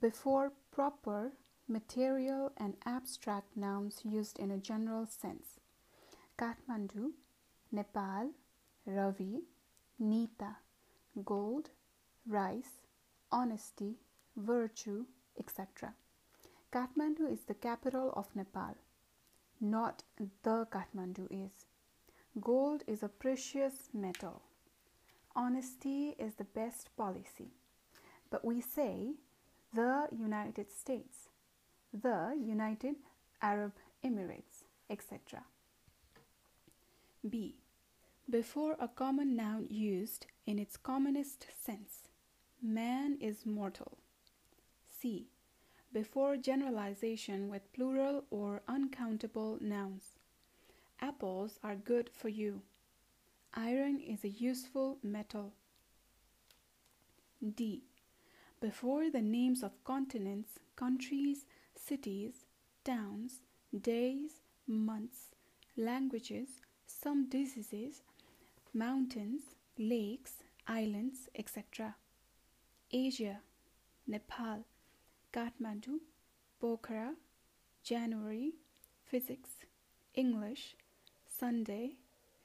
Before 0.00 0.52
proper 0.72 1.32
material 1.68 2.52
and 2.56 2.74
abstract 2.84 3.56
nouns 3.56 4.00
used 4.04 4.38
in 4.38 4.50
a 4.50 4.58
general 4.58 5.06
sense. 5.06 5.60
Kathmandu, 6.36 7.12
Nepal, 7.72 8.32
Ravi, 8.84 9.42
Nita, 9.98 10.56
gold, 11.24 11.70
rice, 12.26 12.82
honesty, 13.32 13.94
virtue, 14.36 15.06
etc. 15.38 15.94
Kathmandu 16.72 17.30
is 17.30 17.44
the 17.44 17.54
capital 17.54 18.12
of 18.16 18.34
Nepal. 18.34 18.76
Not 19.60 20.02
the 20.16 20.66
Kathmandu 20.70 21.28
is. 21.30 21.64
Gold 22.40 22.82
is 22.86 23.02
a 23.02 23.08
precious 23.08 23.88
metal. 23.94 24.42
Honesty 25.34 26.16
is 26.18 26.34
the 26.34 26.44
best 26.44 26.94
policy. 26.96 27.52
But 28.30 28.44
we 28.44 28.60
say 28.60 29.14
the 29.76 30.08
United 30.10 30.72
States, 30.72 31.28
the 31.92 32.34
United 32.42 32.96
Arab 33.42 33.74
Emirates, 34.02 34.64
etc. 34.88 35.44
B. 37.28 37.56
Before 38.28 38.74
a 38.80 38.88
common 38.88 39.36
noun 39.36 39.66
used 39.68 40.26
in 40.46 40.58
its 40.58 40.78
commonest 40.78 41.46
sense, 41.62 42.08
man 42.62 43.18
is 43.20 43.44
mortal. 43.44 43.98
C. 44.88 45.28
Before 45.92 46.38
generalization 46.38 47.50
with 47.50 47.70
plural 47.74 48.24
or 48.30 48.62
uncountable 48.66 49.58
nouns, 49.60 50.16
apples 51.02 51.58
are 51.62 51.76
good 51.76 52.08
for 52.14 52.30
you. 52.30 52.62
Iron 53.52 54.00
is 54.00 54.24
a 54.24 54.28
useful 54.30 54.96
metal. 55.02 55.52
D. 57.54 57.82
Before 58.66 59.10
the 59.10 59.22
names 59.22 59.62
of 59.62 59.84
continents, 59.84 60.58
countries, 60.74 61.44
cities, 61.76 62.46
towns, 62.82 63.34
days, 63.80 64.40
months, 64.66 65.26
languages, 65.76 66.48
some 66.84 67.28
diseases, 67.28 68.02
mountains, 68.74 69.42
lakes, 69.78 70.42
islands, 70.66 71.28
etc. 71.36 71.94
Asia, 72.90 73.38
Nepal, 74.04 74.64
Kathmandu, 75.32 76.00
Pokhara, 76.60 77.14
January, 77.84 78.54
physics, 79.04 79.50
English, 80.14 80.74
Sunday, 81.28 81.98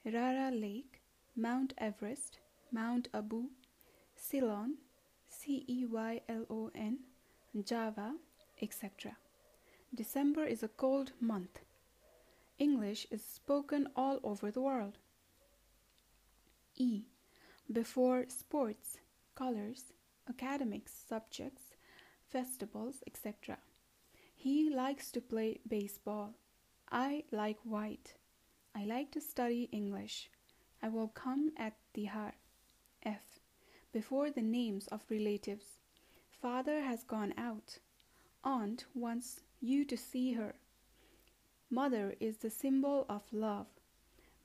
Rara 0.04 0.52
Lake, 0.52 1.02
Mount 1.34 1.74
Everest, 1.78 2.38
Mount 2.70 3.08
Abu, 3.12 3.46
Ceylon, 4.14 4.76
C 5.44 5.64
E 5.66 5.84
Y 5.86 6.20
L 6.28 6.46
O 6.48 6.70
N, 6.72 6.98
Java, 7.64 8.14
etc. 8.60 9.16
December 9.92 10.44
is 10.44 10.62
a 10.62 10.68
cold 10.68 11.10
month. 11.20 11.58
English 12.60 13.08
is 13.10 13.24
spoken 13.24 13.88
all 13.96 14.20
over 14.22 14.52
the 14.52 14.60
world. 14.60 14.98
E. 16.76 17.02
Before 17.72 18.26
sports, 18.28 18.98
colors, 19.34 19.92
academics, 20.28 20.92
subjects, 21.08 21.74
festivals, 22.28 23.02
etc. 23.08 23.58
He 24.36 24.70
likes 24.70 25.10
to 25.10 25.20
play 25.20 25.58
baseball. 25.66 26.34
I 26.92 27.24
like 27.32 27.58
white. 27.64 28.14
I 28.76 28.84
like 28.84 29.10
to 29.10 29.20
study 29.20 29.68
English. 29.72 30.30
I 30.80 30.88
will 30.88 31.08
come 31.08 31.50
at 31.56 31.74
Tihar. 31.94 32.32
F. 33.04 33.31
Before 33.92 34.30
the 34.30 34.42
names 34.42 34.86
of 34.88 35.02
relatives. 35.10 35.78
Father 36.40 36.80
has 36.80 37.04
gone 37.04 37.34
out. 37.36 37.78
Aunt 38.42 38.86
wants 38.94 39.40
you 39.60 39.84
to 39.84 39.96
see 39.96 40.32
her. 40.32 40.54
Mother 41.70 42.14
is 42.18 42.38
the 42.38 42.50
symbol 42.50 43.06
of 43.08 43.22
love, 43.32 43.66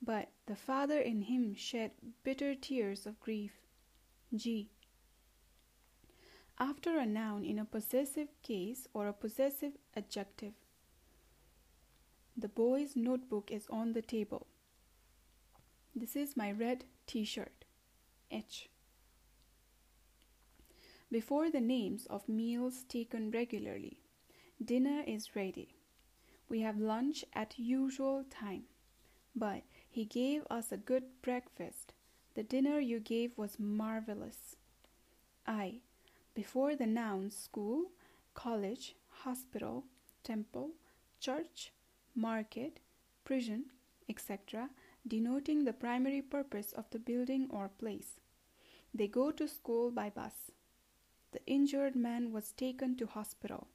but 0.00 0.28
the 0.46 0.54
father 0.54 1.00
in 1.00 1.22
him 1.22 1.54
shed 1.54 1.90
bitter 2.22 2.54
tears 2.54 3.06
of 3.06 3.18
grief. 3.20 3.52
G. 4.34 4.70
After 6.58 6.98
a 6.98 7.06
noun 7.06 7.44
in 7.44 7.58
a 7.58 7.64
possessive 7.64 8.28
case 8.42 8.86
or 8.92 9.08
a 9.08 9.12
possessive 9.12 9.72
adjective. 9.96 10.54
The 12.36 12.48
boy's 12.48 12.94
notebook 12.94 13.50
is 13.50 13.66
on 13.70 13.94
the 13.94 14.02
table. 14.02 14.46
This 15.94 16.14
is 16.14 16.36
my 16.36 16.52
red 16.52 16.84
t 17.06 17.24
shirt. 17.24 17.64
H. 18.30 18.68
Before 21.10 21.50
the 21.50 21.60
names 21.60 22.04
of 22.06 22.28
meals 22.28 22.84
taken 22.88 23.30
regularly. 23.30 24.00
Dinner 24.62 25.02
is 25.06 25.34
ready. 25.34 25.76
We 26.50 26.60
have 26.60 26.78
lunch 26.78 27.24
at 27.32 27.58
usual 27.58 28.24
time. 28.28 28.64
But 29.34 29.62
he 29.88 30.04
gave 30.04 30.42
us 30.50 30.70
a 30.70 30.76
good 30.76 31.04
breakfast. 31.22 31.94
The 32.34 32.42
dinner 32.42 32.78
you 32.78 33.00
gave 33.00 33.38
was 33.38 33.58
marvelous. 33.58 34.56
I. 35.46 35.80
Before 36.34 36.76
the 36.76 36.86
nouns 36.86 37.34
school, 37.34 37.86
college, 38.34 38.94
hospital, 39.08 39.84
temple, 40.22 40.72
church, 41.20 41.72
market, 42.14 42.80
prison, 43.24 43.64
etc., 44.10 44.68
denoting 45.06 45.64
the 45.64 45.72
primary 45.72 46.20
purpose 46.20 46.72
of 46.72 46.84
the 46.90 46.98
building 46.98 47.48
or 47.50 47.68
place. 47.68 48.20
They 48.92 49.08
go 49.08 49.30
to 49.30 49.48
school 49.48 49.90
by 49.90 50.10
bus. 50.10 50.52
The 51.32 51.44
injured 51.46 51.94
man 51.94 52.32
was 52.32 52.52
taken 52.52 52.96
to 52.96 53.06
hospital 53.06 53.68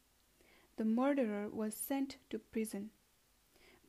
the 0.78 0.86
murderer 0.86 1.50
was 1.50 1.76
sent 1.76 2.18
to 2.30 2.40
prison. 2.40 2.90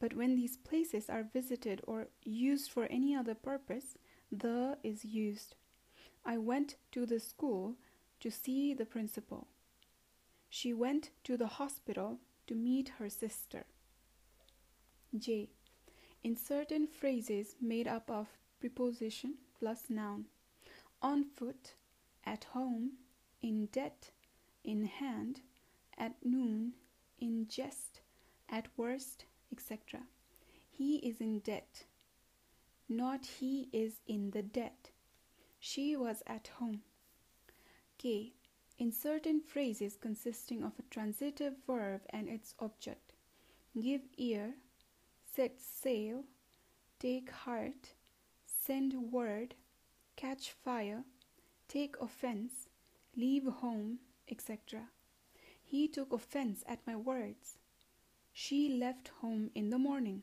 But 0.01 0.15
when 0.15 0.37
these 0.37 0.57
places 0.57 1.09
are 1.09 1.23
visited 1.23 1.81
or 1.87 2.09
used 2.23 2.71
for 2.71 2.85
any 2.87 3.15
other 3.15 3.35
purpose, 3.35 3.97
the 4.31 4.77
is 4.83 5.05
used. 5.05 5.55
I 6.25 6.37
went 6.39 6.77
to 6.93 7.07
the 7.07 7.21
school 7.21 7.77
to 8.21 8.31
see 8.31 8.75
the 8.75 8.85
principal. 8.85 9.47
She 10.51 10.73
went 10.73 11.11
to 11.25 11.37
the 11.37 11.47
hospital 11.47 12.19
to 12.47 12.55
meet 12.55 12.91
her 12.99 13.09
sister. 13.09 13.65
J. 15.17 15.51
In 16.23 16.37
certain 16.37 16.87
phrases 16.87 17.57
made 17.61 17.87
up 17.87 18.11
of 18.11 18.29
preposition 18.61 19.35
plus 19.59 19.85
noun. 19.89 20.27
On 21.03 21.25
foot, 21.25 21.75
at 22.25 22.45
home, 22.45 22.93
in 23.45 23.67
debt, 23.67 24.11
in 24.65 24.87
hand, 24.87 25.43
at 25.99 26.15
noon, 26.25 26.73
in 27.21 27.47
jest, 27.47 28.01
at 28.49 28.67
worst, 28.75 29.27
etc. 29.53 30.01
He 30.71 30.97
is 30.97 31.21
in 31.21 31.41
debt, 31.41 31.85
not 32.89 33.27
he 33.27 33.69
is 33.71 34.01
in 34.07 34.31
the 34.31 34.43
debt. 34.43 34.91
She 35.61 35.95
was 35.95 36.23
at 36.27 36.49
home. 36.59 36.81
K. 37.99 38.33
In 38.79 38.91
certain 38.91 39.41
phrases 39.43 39.95
consisting 39.95 40.65
of 40.65 40.73
a 40.79 40.89
transitive 40.91 41.55
verb 41.67 42.01
and 42.09 42.31
its 42.31 42.55
object, 42.59 43.13
give 43.79 44.01
ear, 44.17 44.55
set 45.37 45.61
sail, 45.61 46.25
take 46.99 47.31
heart, 47.31 47.93
send 48.47 49.13
word, 49.13 49.55
catch 50.17 50.51
fire, 50.51 51.05
take 51.69 51.95
offense, 52.01 52.69
leave 53.17 53.47
home, 53.47 53.99
etc. 54.29 54.89
He 55.63 55.89
took 55.89 56.13
offense 56.13 56.63
at 56.67 56.87
my 56.87 56.97
words. 56.97 57.59
She 58.33 58.69
left 58.69 59.09
home 59.21 59.51
in 59.55 59.71
the 59.71 59.79
morning. 59.79 60.23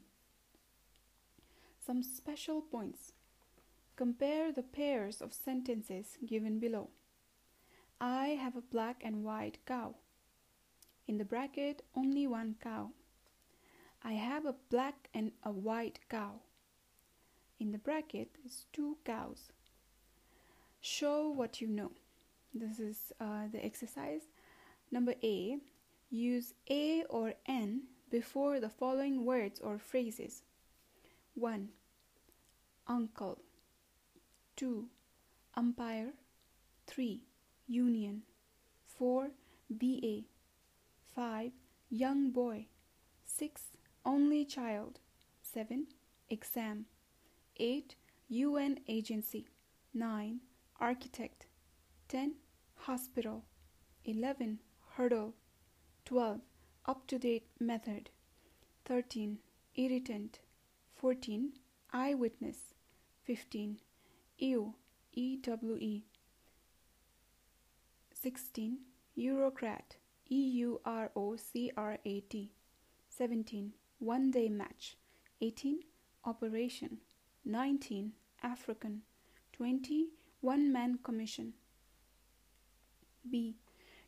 Some 1.86 2.04
special 2.04 2.62
points. 2.62 3.14
Compare 3.96 4.52
the 4.52 4.64
pairs 4.64 5.22
of 5.22 5.34
sentences 5.34 6.18
given 6.26 6.60
below. 6.60 6.90
I 8.00 8.30
have 8.30 8.56
a 8.56 8.62
black 8.62 9.02
and 9.04 9.24
white 9.24 9.60
cow. 9.66 9.96
In 11.08 11.18
the 11.18 11.26
bracket, 11.26 11.84
only 11.96 12.28
one 12.28 12.56
cow. 12.62 12.92
I 14.04 14.14
have 14.14 14.46
a 14.46 14.56
black 14.70 15.10
and 15.14 15.32
a 15.44 15.52
white 15.52 16.00
cow. 16.10 16.42
In 17.60 17.72
the 17.72 17.78
bracket 17.78 18.38
is 18.44 18.66
two 18.74 18.98
cows. 19.06 19.52
Show 20.80 21.30
what 21.30 21.62
you 21.62 21.68
know. 21.68 21.92
This 22.54 22.80
is 22.80 23.14
uh, 23.20 23.48
the 23.52 23.64
exercise. 23.64 24.24
Number 24.92 25.16
A. 25.24 25.58
Use 26.10 26.54
A 26.70 27.04
or 27.10 27.34
N 27.46 27.84
before 28.10 28.60
the 28.60 28.70
following 28.70 29.26
words 29.26 29.62
or 29.62 29.78
phrases. 29.78 30.44
1. 31.36 31.70
Uncle. 32.88 33.40
2. 34.58 34.86
Umpire. 35.56 36.12
3. 36.88 37.24
Union. 37.68 38.24
4. 38.86 39.30
BA. 39.70 40.24
5. 41.16 41.52
Young 41.90 42.32
boy. 42.32 42.66
6. 43.24 43.62
Only 44.06 44.44
child. 44.44 45.00
7. 45.42 45.88
Exam. 46.30 46.86
8. 47.56 47.96
UN 48.28 48.80
agency. 48.90 49.48
9. 49.94 50.42
Architect. 50.82 51.46
10. 52.10 52.34
Hospital. 52.86 53.44
11. 54.06 54.58
Hurdle. 54.96 55.36
12. 56.06 56.42
Up 56.88 57.06
to 57.06 57.20
date 57.20 57.46
method. 57.60 58.10
13. 58.86 59.38
Irritant. 59.76 60.40
14. 60.96 61.54
Eyewitness. 61.94 62.74
15. 63.24 63.78
EW. 64.40 64.74
EWE. 65.14 66.04
16. 68.14 68.78
Eurocrat. 69.16 69.98
E 70.28 70.50
U 70.62 70.82
R 70.84 71.12
O 71.16 71.36
C 71.36 71.72
R 71.78 72.00
A 72.04 72.20
T. 72.22 72.52
17. 73.10 73.74
One 74.00 74.32
day 74.32 74.50
match. 74.50 74.98
18. 75.40 75.82
Operation. 76.26 76.98
19. 77.46 78.14
African. 78.42 79.04
20. 79.54 80.08
One 80.40 80.74
man 80.74 80.98
commission. 81.04 81.54
B. 83.30 83.56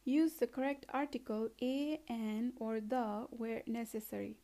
Use 0.06 0.34
the 0.34 0.48
correct 0.48 0.86
article 0.90 1.50
a, 1.62 2.00
an, 2.10 2.54
or 2.58 2.82
the 2.82 3.28
where 3.30 3.64
necessary. 3.66 4.38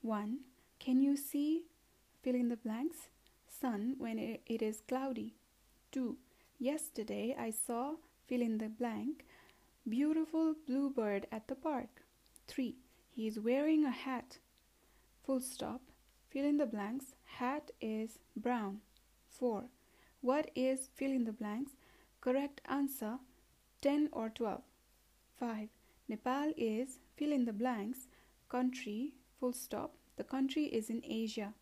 1. 0.00 0.38
Can 0.80 1.00
you 1.00 1.16
see? 1.16 1.66
Fill 2.22 2.34
in 2.34 2.48
the 2.48 2.56
blanks. 2.56 3.08
Sun 3.48 3.94
when 3.98 4.18
it 4.18 4.62
is 4.62 4.82
cloudy. 4.88 5.34
2. 5.92 6.16
Yesterday 6.58 7.36
I 7.38 7.50
saw 7.50 7.94
fill 8.26 8.42
in 8.42 8.58
the 8.58 8.68
blank. 8.68 9.24
Beautiful 9.88 10.54
bluebird 10.66 11.26
at 11.30 11.46
the 11.46 11.54
park. 11.54 12.02
3. 12.48 12.74
He 13.10 13.28
is 13.28 13.38
wearing 13.38 13.84
a 13.84 13.90
hat. 13.90 14.38
Full 15.24 15.40
stop. 15.40 15.82
Fill 16.30 16.44
in 16.44 16.56
the 16.56 16.66
blanks. 16.66 17.14
Hat 17.24 17.70
is 17.80 18.18
brown. 18.36 18.80
4. 19.28 19.64
What 20.20 20.50
is 20.56 20.88
fill 20.94 21.12
in 21.12 21.24
the 21.24 21.32
blanks? 21.32 21.72
Correct 22.20 22.60
answer 22.68 23.18
10 23.82 24.08
or 24.12 24.30
12. 24.30 24.62
5. 25.38 25.68
Nepal 26.08 26.52
is 26.56 27.00
fill 27.16 27.32
in 27.32 27.44
the 27.44 27.52
blanks. 27.52 28.08
Country 28.48 29.14
full 29.38 29.52
stop. 29.52 29.94
The 30.16 30.24
country 30.24 30.66
is 30.66 30.88
in 30.88 31.02
Asia. 31.04 31.54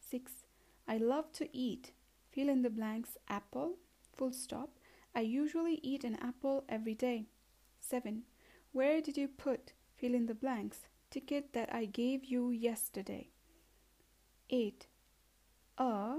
6. 0.00 0.32
I 0.86 0.98
love 0.98 1.32
to 1.32 1.48
eat. 1.52 1.92
Fill 2.30 2.48
in 2.48 2.62
the 2.62 2.70
blanks 2.70 3.18
apple 3.28 3.78
full 4.16 4.32
stop. 4.32 4.70
I 5.14 5.20
usually 5.20 5.80
eat 5.82 6.04
an 6.04 6.16
apple 6.16 6.64
every 6.68 6.94
day. 6.94 7.26
7. 7.80 8.22
Where 8.72 9.00
did 9.00 9.16
you 9.16 9.26
put 9.26 9.72
fill 9.96 10.14
in 10.14 10.26
the 10.26 10.34
blanks 10.34 10.86
ticket 11.10 11.52
that 11.52 11.72
I 11.72 11.86
gave 11.86 12.24
you 12.24 12.50
yesterday? 12.50 13.30
8. 14.50 14.86
A 15.78 16.18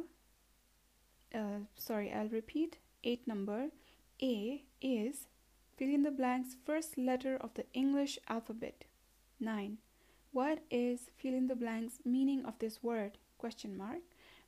uh, 1.34 1.60
sorry, 1.76 2.12
I'll 2.12 2.30
repeat. 2.30 2.78
8 3.04 3.28
number 3.28 3.70
A 4.22 4.64
is 4.82 5.28
fill 5.78 5.94
in 5.94 6.04
the 6.04 6.12
blanks 6.12 6.58
first 6.66 6.98
letter 6.98 7.38
of 7.38 7.54
the 7.54 7.66
English 7.74 8.18
alphabet. 8.28 8.86
9. 9.40 9.78
What 10.32 10.60
is 10.72 11.12
fill 11.16 11.34
in 11.36 11.48
the 11.48 11.56
blanks 11.56 12.00
meaning 12.04 12.44
of 12.46 12.58
this 12.60 12.82
word? 12.82 13.18
Question 13.38 13.78
mark. 13.78 14.02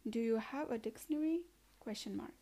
Do 0.10 0.20
you 0.20 0.38
have 0.38 0.72
a 0.72 0.78
dictionary? 0.80 1.42
Question 1.80 2.18
mark. 2.18 2.34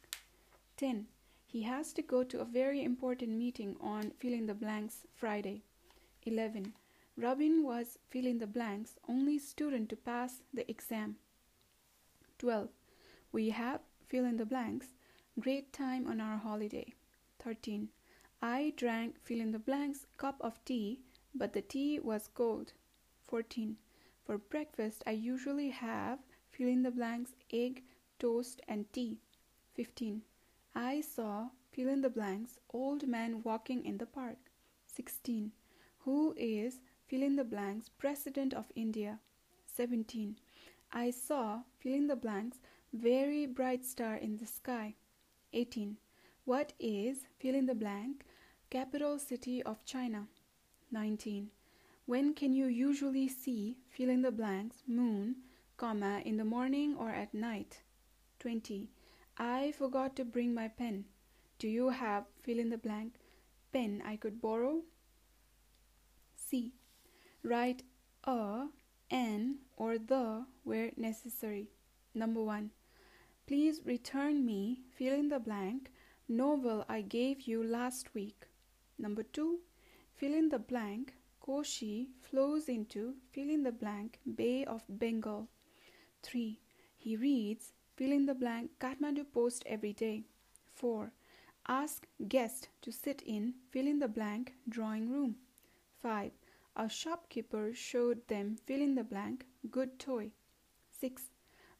10. 0.78 1.08
He 1.46 1.64
has 1.64 1.92
to 1.94 2.02
go 2.02 2.24
to 2.24 2.40
a 2.40 2.46
very 2.46 2.84
important 2.84 3.32
meeting 3.32 3.76
on 3.82 4.12
fill 4.18 4.34
in 4.34 4.46
the 4.46 4.54
blanks 4.54 5.06
Friday. 5.16 5.64
11. 6.24 6.74
Robin 7.18 7.64
was 7.64 7.98
fill 8.10 8.26
in 8.26 8.38
the 8.38 8.48
blanks 8.48 8.96
only 9.10 9.38
student 9.40 9.90
to 9.90 9.96
pass 9.96 10.42
the 10.54 10.70
exam. 10.70 11.16
12. 12.40 12.70
We 13.32 13.50
have 13.50 13.82
fill 14.08 14.26
in 14.26 14.38
the 14.38 14.46
blanks 14.46 14.88
great 15.40 15.74
time 15.74 16.08
on 16.08 16.22
our 16.22 16.38
holiday. 16.38 16.94
13. 17.44 17.90
I 18.42 18.74
drank 18.76 19.20
fill 19.24 19.42
in 19.42 19.52
the 19.52 19.60
blanks 19.60 20.06
cup 20.18 20.38
of 20.42 20.64
tea, 20.64 21.02
but 21.34 21.54
the 21.54 21.62
tea 21.62 22.00
was 22.00 22.28
cold. 22.28 22.74
14. 23.24 23.78
For 24.24 24.38
breakfast, 24.38 25.04
I 25.08 25.12
usually 25.12 25.70
have 25.70 26.20
fill 26.52 26.68
in 26.68 26.84
the 26.84 26.92
blanks 26.92 27.34
egg, 27.52 27.84
toast, 28.20 28.62
and 28.68 28.92
tea. 28.94 29.20
15. 29.74 30.22
I 30.76 31.02
saw 31.02 31.50
fill 31.72 31.90
in 31.90 32.02
the 32.02 32.10
blanks 32.10 32.60
old 32.72 33.08
man 33.08 33.42
walking 33.44 33.86
in 33.86 33.98
the 33.98 34.06
park. 34.06 34.52
16. 34.86 35.52
Who 36.00 36.36
is 36.38 36.80
fill 37.08 37.24
in 37.24 37.36
the 37.36 37.44
blanks 37.44 37.90
president 37.90 38.54
of 38.54 38.72
India? 38.76 39.20
17. 39.66 40.38
I 40.92 41.10
saw 41.10 41.64
fill 41.80 41.94
in 41.94 42.08
the 42.08 42.16
blanks 42.16 42.60
very 42.94 43.46
bright 43.46 43.84
star 43.84 44.16
in 44.16 44.38
the 44.38 44.46
sky. 44.46 44.96
18. 45.54 45.98
What 46.48 46.72
is 46.80 47.26
fill 47.40 47.56
in 47.56 47.66
the 47.66 47.76
blank 47.76 48.24
capital 48.70 49.20
city 49.20 49.62
of 49.64 49.84
China? 49.84 50.30
19. 50.94 51.50
When 52.06 52.34
can 52.34 52.54
you 52.54 52.68
usually 52.68 53.28
see 53.28 53.80
fill 53.90 54.10
in 54.10 54.22
the 54.22 54.32
blanks 54.32 54.78
moon, 54.88 55.44
comma 55.76 56.22
in 56.24 56.38
the 56.38 56.46
morning 56.46 56.96
or 56.98 57.10
at 57.10 57.34
night? 57.34 57.82
20. 58.40 58.88
I 59.38 59.74
forgot 59.78 60.16
to 60.16 60.24
bring 60.24 60.54
my 60.54 60.70
pen. 60.70 61.04
Do 61.60 61.68
you 61.68 61.90
have 61.90 62.24
fill 62.44 62.60
in 62.60 62.70
the 62.70 62.78
blank 62.78 63.16
pen 63.74 64.02
I 64.06 64.16
could 64.16 64.40
borrow? 64.40 64.84
C. 66.34 66.72
Write 67.44 67.84
a, 68.24 68.68
an, 69.12 69.58
or 69.76 69.98
the 69.98 70.46
where 70.64 70.92
necessary. 70.96 71.68
Number 72.16 72.42
1. 72.42 72.72
Please 73.48 73.82
return 73.84 74.46
me 74.46 74.80
fill 74.98 75.14
in 75.14 75.28
the 75.28 75.40
blank 75.40 75.92
novel 76.30 76.84
I 76.90 77.02
gave 77.02 77.42
you 77.42 77.64
last 77.64 78.14
week. 78.14 78.48
Number 79.00 79.24
2. 79.24 79.60
Fill 80.16 80.34
in 80.34 80.50
the 80.50 80.60
blank 80.60 81.14
Koshi 81.42 82.08
flows 82.22 82.68
into 82.68 83.16
fill 83.32 83.50
in 83.50 83.64
the 83.64 83.72
blank 83.72 84.20
Bay 84.36 84.66
of 84.66 84.84
Bengal. 84.90 85.48
3. 86.24 86.60
He 86.98 87.16
reads 87.16 87.72
fill 87.96 88.12
in 88.12 88.26
the 88.26 88.36
blank 88.36 88.72
Kathmandu 88.80 89.26
Post 89.32 89.64
every 89.66 89.94
day. 89.94 90.24
4. 90.76 91.12
Ask 91.68 92.08
guest 92.28 92.68
to 92.82 92.92
sit 92.92 93.22
in 93.26 93.54
fill 93.72 93.88
in 93.88 94.00
the 94.00 94.10
blank 94.10 94.54
drawing 94.68 95.10
room. 95.10 95.36
5. 96.02 96.32
A 96.76 96.90
shopkeeper 96.90 97.72
showed 97.74 98.28
them 98.28 98.58
fill 98.66 98.82
in 98.82 98.96
the 98.96 99.04
blank 99.04 99.46
good 99.72 99.98
toy. 99.98 100.32
6. 101.00 101.32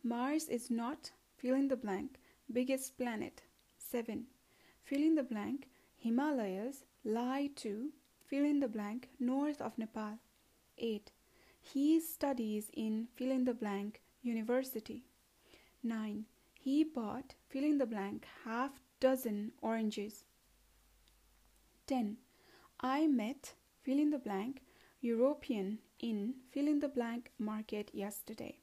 Mars 0.04 0.48
is 0.48 0.72
not 0.72 1.12
fill 1.36 1.56
in 1.56 1.68
the 1.68 1.76
blank 1.76 2.18
biggest 2.52 2.98
planet. 2.98 3.42
7. 3.78 4.26
Fill 4.88 5.02
in 5.02 5.16
the 5.16 5.24
blank, 5.24 5.68
Himalayas 5.98 6.86
lie 7.04 7.50
to 7.58 7.90
fill 8.26 8.46
in 8.46 8.62
the 8.62 8.70
blank 8.70 9.10
north 9.20 9.62
of 9.62 9.78
Nepal. 9.78 10.20
8. 10.78 11.12
He 11.60 12.00
studies 12.00 12.72
in 12.74 13.10
fill 13.16 13.32
in 13.32 13.44
the 13.44 13.54
blank 13.54 14.02
university. 14.22 15.04
9. 15.84 16.26
He 16.54 16.86
bought 16.86 17.36
fill 17.50 17.66
in 17.66 17.80
the 17.80 17.86
blank 17.86 18.26
half 18.46 18.80
dozen 19.02 19.52
oranges. 19.62 20.24
10. 21.88 22.16
I 22.80 23.08
met 23.08 23.56
fill 23.84 24.00
in 24.00 24.12
the 24.12 24.18
blank 24.18 24.62
European 25.02 25.80
in 26.00 26.36
fill 26.50 26.68
in 26.68 26.80
the 26.80 26.88
blank 26.88 27.32
market 27.38 27.92
yesterday. 27.94 28.60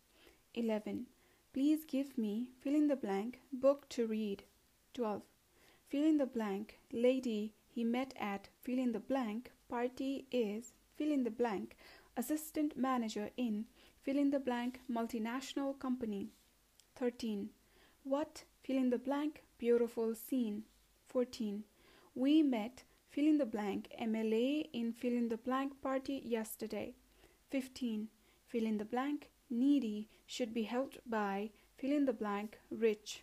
11. 0.55 1.07
Please 1.53 1.85
give 1.85 2.17
me 2.17 2.49
fill 2.63 2.75
in 2.75 2.89
the 2.89 2.97
blank 2.97 3.41
book 3.53 3.87
to 3.91 4.07
read. 4.07 4.45
12. 4.95 5.23
Fill 5.95 6.07
in 6.07 6.17
the 6.19 6.27
blank 6.27 6.81
lady 6.93 7.55
he 7.71 7.85
met 7.85 8.15
at 8.19 8.49
fill 8.63 8.81
in 8.81 8.91
the 8.91 8.99
blank 8.99 9.53
party 9.69 10.27
is 10.33 10.73
fill 10.97 11.13
in 11.13 11.23
the 11.23 11.31
blank 11.31 11.77
assistant 12.17 12.77
manager 12.77 13.31
in 13.37 13.67
fill 14.03 14.19
in 14.19 14.31
the 14.33 14.41
blank 14.41 14.81
multinational 14.91 15.79
company. 15.79 16.31
13. 16.97 17.51
What 18.03 18.43
fill 18.65 18.77
in 18.77 18.91
the 18.91 18.99
blank 18.99 19.45
beautiful 19.57 20.17
scene. 20.17 20.65
14. 21.07 21.63
We 22.17 22.43
met 22.43 22.83
fill 23.09 23.29
in 23.29 23.39
the 23.39 23.47
blank 23.47 23.87
MLA 24.03 24.71
in 24.73 24.93
fill 24.93 25.13
in 25.13 25.29
the 25.29 25.37
blank 25.37 25.81
party 25.81 26.21
yesterday. 26.25 26.97
15. 27.51 28.09
Fill 28.49 28.67
in 28.67 28.79
the 28.79 28.85
blank 28.85 29.31
needy 29.49 30.09
should 30.27 30.53
be 30.53 30.65
helped 30.65 30.99
by 31.09 31.51
fill 31.77 31.93
in 31.93 32.05
the 32.05 32.13
blank 32.13 32.59
rich. 32.69 33.23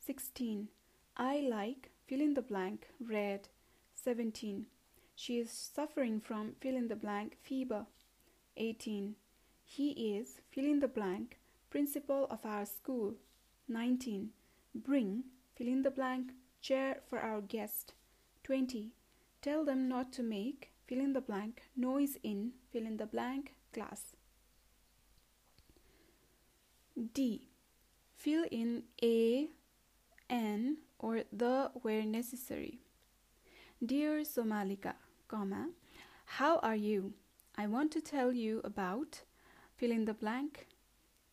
16. 0.00 0.68
I 1.16 1.40
like 1.40 1.92
fill 2.06 2.20
in 2.20 2.34
the 2.34 2.42
blank 2.42 2.88
red. 3.00 3.48
17. 3.94 4.66
She 5.14 5.38
is 5.38 5.50
suffering 5.50 6.20
from 6.20 6.54
fill 6.60 6.76
in 6.76 6.88
the 6.88 6.96
blank 6.96 7.36
fever. 7.42 7.86
18. 8.56 9.14
He 9.64 10.16
is 10.16 10.40
fill 10.50 10.64
in 10.64 10.80
the 10.80 10.88
blank 10.88 11.38
principal 11.70 12.26
of 12.30 12.44
our 12.44 12.66
school. 12.66 13.14
19. 13.68 14.30
Bring 14.74 15.24
fill 15.56 15.68
in 15.68 15.82
the 15.82 15.90
blank 15.90 16.32
chair 16.60 17.00
for 17.08 17.18
our 17.18 17.40
guest. 17.40 17.94
20. 18.44 18.92
Tell 19.40 19.64
them 19.64 19.88
not 19.88 20.12
to 20.12 20.22
make 20.22 20.72
fill 20.86 21.00
in 21.00 21.12
the 21.12 21.20
blank 21.20 21.62
noise 21.76 22.18
in 22.22 22.52
fill 22.72 22.86
in 22.86 22.96
the 22.96 23.06
blank 23.06 23.54
class. 23.72 24.16
D. 27.12 27.48
Fill 28.16 28.44
in 28.50 28.84
an, 30.30 30.76
or 31.04 31.22
the 31.30 31.70
where 31.82 32.02
necessary. 32.02 32.78
Dear 33.84 34.20
Somalika, 34.22 34.94
comma, 35.28 35.68
how 36.24 36.56
are 36.60 36.74
you? 36.74 37.12
I 37.58 37.66
want 37.66 37.92
to 37.92 38.00
tell 38.00 38.32
you 38.32 38.62
about 38.64 39.20
fill 39.76 39.90
in 39.90 40.06
the 40.06 40.14
blank 40.14 40.66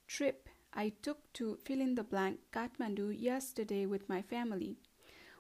trip 0.08 0.50
I 0.74 0.92
took 1.02 1.20
to 1.34 1.58
fill 1.64 1.80
in 1.80 1.96
the 1.96 2.04
blank 2.04 2.40
Kathmandu 2.52 3.16
yesterday 3.18 3.86
with 3.86 4.10
my 4.10 4.22
family. 4.22 4.76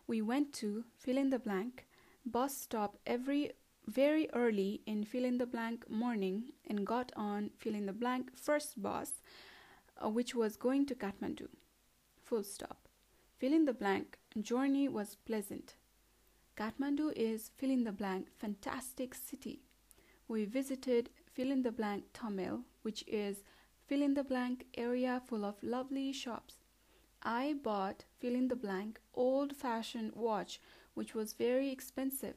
We 0.08 0.22
went 0.22 0.54
to 0.62 0.86
fill 0.98 1.18
in 1.18 1.30
the 1.30 1.40
blank 1.40 1.86
bus 2.26 2.56
stop 2.56 2.98
every 3.06 3.52
very 3.86 4.30
early 4.32 4.82
in 4.86 5.04
fill 5.04 5.26
in 5.26 5.40
the 5.40 5.46
blank 5.46 5.90
morning 5.90 6.54
and 6.68 6.88
got 6.88 7.12
on 7.18 7.50
fill 7.58 7.76
in 7.76 7.86
the 7.88 8.00
blank 8.04 8.32
first 8.38 8.82
bus 8.82 9.12
uh, 9.98 10.08
which 10.08 10.34
was 10.36 10.56
going 10.56 10.86
to 10.86 10.96
Kathmandu. 10.96 11.48
Full 12.24 12.44
stop. 12.44 12.81
Fill 13.42 13.54
in 13.54 13.66
the 13.66 13.74
blank 13.74 14.20
journey 14.40 14.88
was 14.88 15.16
pleasant. 15.16 15.74
Kathmandu 16.56 17.12
is 17.16 17.50
fill 17.58 17.72
in 17.72 17.86
the 17.86 17.92
blank 17.92 18.28
fantastic 18.38 19.16
city. 19.16 19.64
We 20.28 20.46
visited 20.46 21.10
fill 21.34 21.50
in 21.50 21.64
the 21.64 21.72
blank 21.72 22.04
Thamel, 22.14 22.62
which 22.84 23.04
is 23.08 23.38
fill 23.88 24.04
in 24.04 24.14
the 24.14 24.24
blank 24.24 24.68
area 24.78 25.24
full 25.26 25.44
of 25.44 25.56
lovely 25.64 26.12
shops. 26.12 26.58
I 27.24 27.56
bought 27.64 28.06
fill 28.20 28.36
in 28.36 28.48
the 28.48 28.56
blank 28.56 29.00
old 29.16 29.56
fashioned 29.56 30.14
watch 30.14 30.62
which 30.94 31.16
was 31.16 31.34
very 31.34 31.72
expensive. 31.72 32.36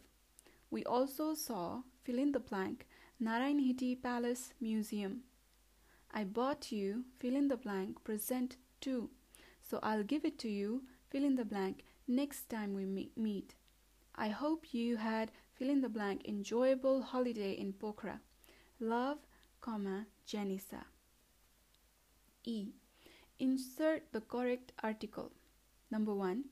We 0.70 0.84
also 0.84 1.34
saw 1.34 1.82
fill 2.02 2.18
in 2.18 2.32
the 2.32 2.40
blank 2.40 2.86
Narayanhiti 3.22 4.02
Palace 4.02 4.54
Museum. 4.58 5.24
I 6.10 6.24
bought 6.24 6.72
you 6.72 7.04
fill 7.18 7.36
in 7.36 7.48
the 7.48 7.58
blank 7.58 8.02
present 8.04 8.56
too, 8.80 9.10
so 9.60 9.78
I'll 9.82 10.02
give 10.02 10.24
it 10.24 10.38
to 10.38 10.48
you 10.48 10.84
fill 11.14 11.24
in 11.24 11.36
the 11.36 11.44
blank 11.44 11.84
next 12.08 12.48
time 12.50 12.74
we 12.74 12.84
meet. 13.16 13.54
I 14.16 14.30
hope 14.30 14.74
you 14.74 14.96
had 14.96 15.30
fill 15.56 15.70
in 15.70 15.80
the 15.80 15.88
blank 15.88 16.26
enjoyable 16.26 17.02
holiday 17.02 17.52
in 17.52 17.72
Pokhara. 17.72 18.18
Love, 18.80 19.18
comma, 19.60 20.06
Janissa. 20.26 20.82
E. 22.42 22.66
Insert 23.38 24.10
the 24.10 24.22
correct 24.22 24.72
article. 24.82 25.30
Number 25.88 26.12
1. 26.12 26.46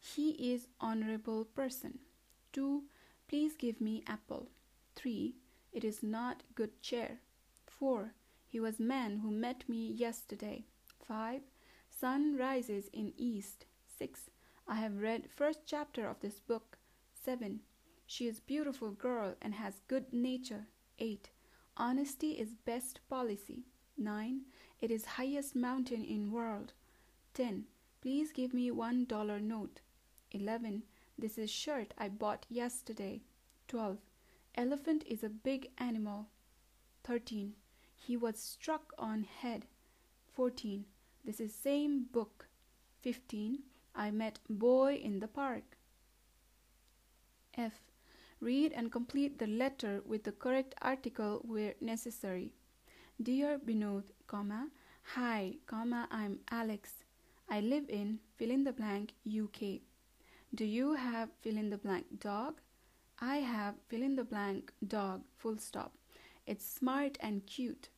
He 0.00 0.30
is 0.54 0.68
honorable 0.80 1.44
person. 1.44 1.98
2. 2.54 2.84
Please 3.28 3.54
give 3.54 3.82
me 3.82 4.02
apple. 4.06 4.48
3. 4.94 5.34
It 5.74 5.84
is 5.84 6.02
not 6.02 6.42
good 6.54 6.80
chair. 6.80 7.18
4. 7.66 8.14
He 8.46 8.60
was 8.60 8.80
man 8.80 9.18
who 9.18 9.30
met 9.30 9.68
me 9.68 9.92
yesterday. 9.92 10.64
5. 11.06 11.42
Sun 11.90 12.38
rises 12.38 12.88
in 12.94 13.12
east. 13.18 13.66
6. 13.98 14.30
I 14.68 14.76
have 14.76 15.00
read 15.00 15.30
first 15.30 15.60
chapter 15.64 16.08
of 16.08 16.20
this 16.20 16.40
book. 16.40 16.78
7. 17.24 17.60
She 18.06 18.26
is 18.26 18.40
beautiful 18.40 18.90
girl 18.90 19.34
and 19.40 19.54
has 19.54 19.80
good 19.88 20.12
nature. 20.12 20.66
8. 20.98 21.30
Honesty 21.76 22.32
is 22.32 22.54
best 22.64 23.00
policy. 23.08 23.64
9. 23.98 24.42
It 24.80 24.90
is 24.90 25.04
highest 25.04 25.56
mountain 25.56 26.04
in 26.04 26.30
world. 26.30 26.72
10. 27.34 27.64
Please 28.00 28.32
give 28.32 28.52
me 28.52 28.70
one 28.70 29.04
dollar 29.04 29.40
note. 29.40 29.80
11. 30.32 30.82
This 31.18 31.38
is 31.38 31.50
shirt 31.50 31.94
I 31.96 32.08
bought 32.08 32.46
yesterday. 32.48 33.22
12. 33.68 33.98
Elephant 34.54 35.04
is 35.06 35.24
a 35.24 35.28
big 35.28 35.70
animal. 35.78 36.26
13. 37.04 37.54
He 37.94 38.16
was 38.16 38.38
struck 38.38 38.92
on 38.98 39.24
head. 39.24 39.66
14. 40.34 40.84
This 41.24 41.40
is 41.40 41.54
same 41.54 42.04
book. 42.12 42.48
15. 43.02 43.60
I 43.96 44.10
met 44.10 44.38
boy 44.50 45.00
in 45.02 45.20
the 45.20 45.28
park. 45.28 45.78
F. 47.56 47.80
Read 48.40 48.72
and 48.72 48.92
complete 48.92 49.38
the 49.38 49.46
letter 49.46 50.02
with 50.04 50.24
the 50.24 50.32
correct 50.32 50.74
article 50.82 51.40
where 51.42 51.74
necessary. 51.80 52.52
Dear 53.22 53.58
Binod, 53.58 54.04
comma, 54.26 54.68
Hi, 55.14 55.54
comma, 55.66 56.08
I'm 56.10 56.40
Alex. 56.50 57.04
I 57.48 57.60
live 57.60 57.88
in 57.88 58.18
fill 58.36 58.50
in 58.50 58.64
the 58.64 58.72
blank 58.72 59.14
UK. 59.26 59.80
Do 60.54 60.66
you 60.66 60.94
have 60.94 61.30
fill 61.40 61.56
in 61.56 61.70
the 61.70 61.78
blank 61.78 62.20
dog? 62.20 62.60
I 63.18 63.36
have 63.36 63.76
fill 63.88 64.02
in 64.02 64.16
the 64.16 64.24
blank 64.24 64.72
dog, 64.86 65.22
full 65.38 65.56
stop. 65.56 65.94
It's 66.46 66.66
smart 66.66 67.16
and 67.20 67.46
cute. 67.46 67.88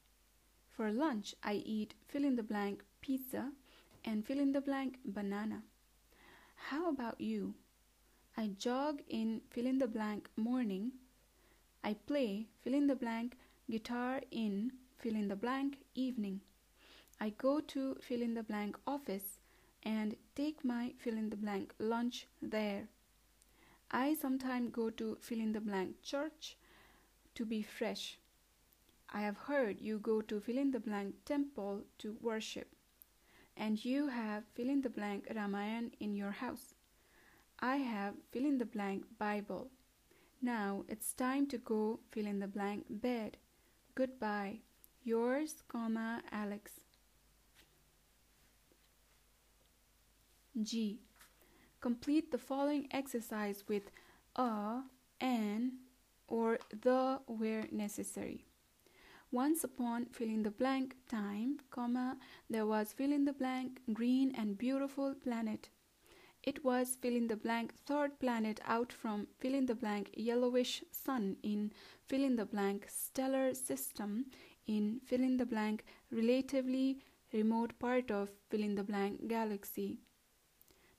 For 0.69 0.93
lunch, 0.93 1.35
I 1.43 1.55
eat 1.55 1.95
fill 2.07 2.25
in 2.25 2.37
the 2.37 2.45
blank 2.45 2.85
pizza 3.01 3.51
and 4.05 4.25
fill 4.25 4.39
in 4.39 4.53
the 4.53 4.61
blank 4.61 4.99
banana. 5.05 5.63
How 6.67 6.91
about 6.91 7.21
you? 7.21 7.55
I 8.37 8.49
jog 8.49 9.01
in 9.09 9.41
fill 9.49 9.67
in 9.67 9.79
the 9.79 9.87
blank 9.87 10.29
morning. 10.37 10.93
I 11.83 11.95
play 11.95 12.49
fill 12.61 12.75
in 12.75 12.87
the 12.87 12.95
blank 12.95 13.39
guitar 13.71 14.21
in 14.31 14.73
fill 14.99 15.15
in 15.15 15.29
the 15.29 15.37
blank 15.37 15.79
evening. 15.95 16.43
I 17.21 17.31
go 17.31 17.61
to 17.61 17.95
fill 18.03 18.21
in 18.21 18.35
the 18.35 18.43
blank 18.43 18.77
office 18.87 19.39
and 19.83 20.17
take 20.35 20.65
my 20.65 20.93
fill 20.99 21.17
in 21.17 21.31
the 21.31 21.37
blank 21.37 21.75
lunch 21.79 22.27
there. 22.43 22.89
I 23.91 24.15
sometimes 24.15 24.71
go 24.71 24.91
to 24.91 25.17
fill 25.21 25.41
in 25.41 25.53
the 25.53 25.61
blank 25.61 26.03
church 26.03 26.59
to 27.35 27.47
be 27.47 27.63
fresh. 27.63 28.19
I 29.11 29.23
have 29.23 29.37
heard 29.37 29.81
you 29.81 29.99
go 29.99 30.21
to 30.21 30.41
fill 30.41 30.59
in 30.59 30.73
the 30.73 30.81
blank 30.81 31.25
temple 31.25 31.85
to 31.99 32.19
worship. 32.21 32.75
And 33.59 33.85
you 33.85 34.07
have 34.07 34.45
fill 34.55 34.71
in 34.71 34.83
the 34.83 34.89
blank 34.89 35.27
Ramayan 35.35 35.91
in 35.99 36.15
your 36.15 36.31
house. 36.31 36.75
I 37.59 37.77
have 37.79 38.15
fill 38.31 38.45
in 38.45 38.59
the 38.59 38.65
blank 38.65 39.05
Bible. 39.19 39.71
Now 40.41 40.85
it's 40.89 41.13
time 41.13 41.47
to 41.49 41.59
go 41.59 41.99
fill 42.13 42.27
in 42.27 42.39
the 42.39 42.47
blank 42.47 42.87
bed. 42.89 43.37
Goodbye. 43.97 44.61
Yours, 45.03 45.63
comma, 45.67 46.23
Alex. 46.31 46.73
G. 50.63 51.01
Complete 51.81 52.31
the 52.31 52.39
following 52.39 52.89
exercise 52.93 53.65
with 53.69 53.91
a, 54.37 54.83
an, 55.21 55.73
or 56.29 56.59
the 56.83 57.21
where 57.27 57.67
necessary. 57.73 58.48
Once 59.31 59.63
upon 59.63 60.07
fill 60.07 60.29
in 60.29 60.43
the 60.43 60.51
blank 60.51 60.97
time, 61.09 61.59
comma, 61.71 62.17
there 62.49 62.67
was 62.67 62.93
fill 62.93 63.13
in 63.13 63.25
the 63.27 63.33
blank 63.33 63.81
green 63.93 64.35
and 64.35 64.57
beautiful 64.57 65.15
planet. 65.15 65.69
It 66.43 66.65
was 66.65 66.97
fill 66.97 67.15
in 67.15 67.27
the 67.27 67.37
blank 67.37 67.75
third 67.75 68.19
planet 68.21 68.61
out 68.65 68.91
from 68.91 69.27
fill 69.39 69.55
in 69.55 69.67
the 69.67 69.75
blank 69.75 70.11
yellowish 70.17 70.83
sun 70.91 71.37
in 71.43 71.73
fill 72.07 72.25
in 72.25 72.37
the 72.37 72.47
blank 72.47 72.87
stellar 72.89 73.53
system 73.53 74.27
in 74.67 75.01
fill 75.05 75.21
in 75.21 75.37
the 75.37 75.45
blank 75.45 75.85
relatively 76.11 76.99
remote 77.33 77.79
part 77.79 78.11
of 78.11 78.31
fill 78.49 78.63
in 78.63 78.77
the 78.77 78.85
blank 78.85 79.29
galaxy. 79.29 79.99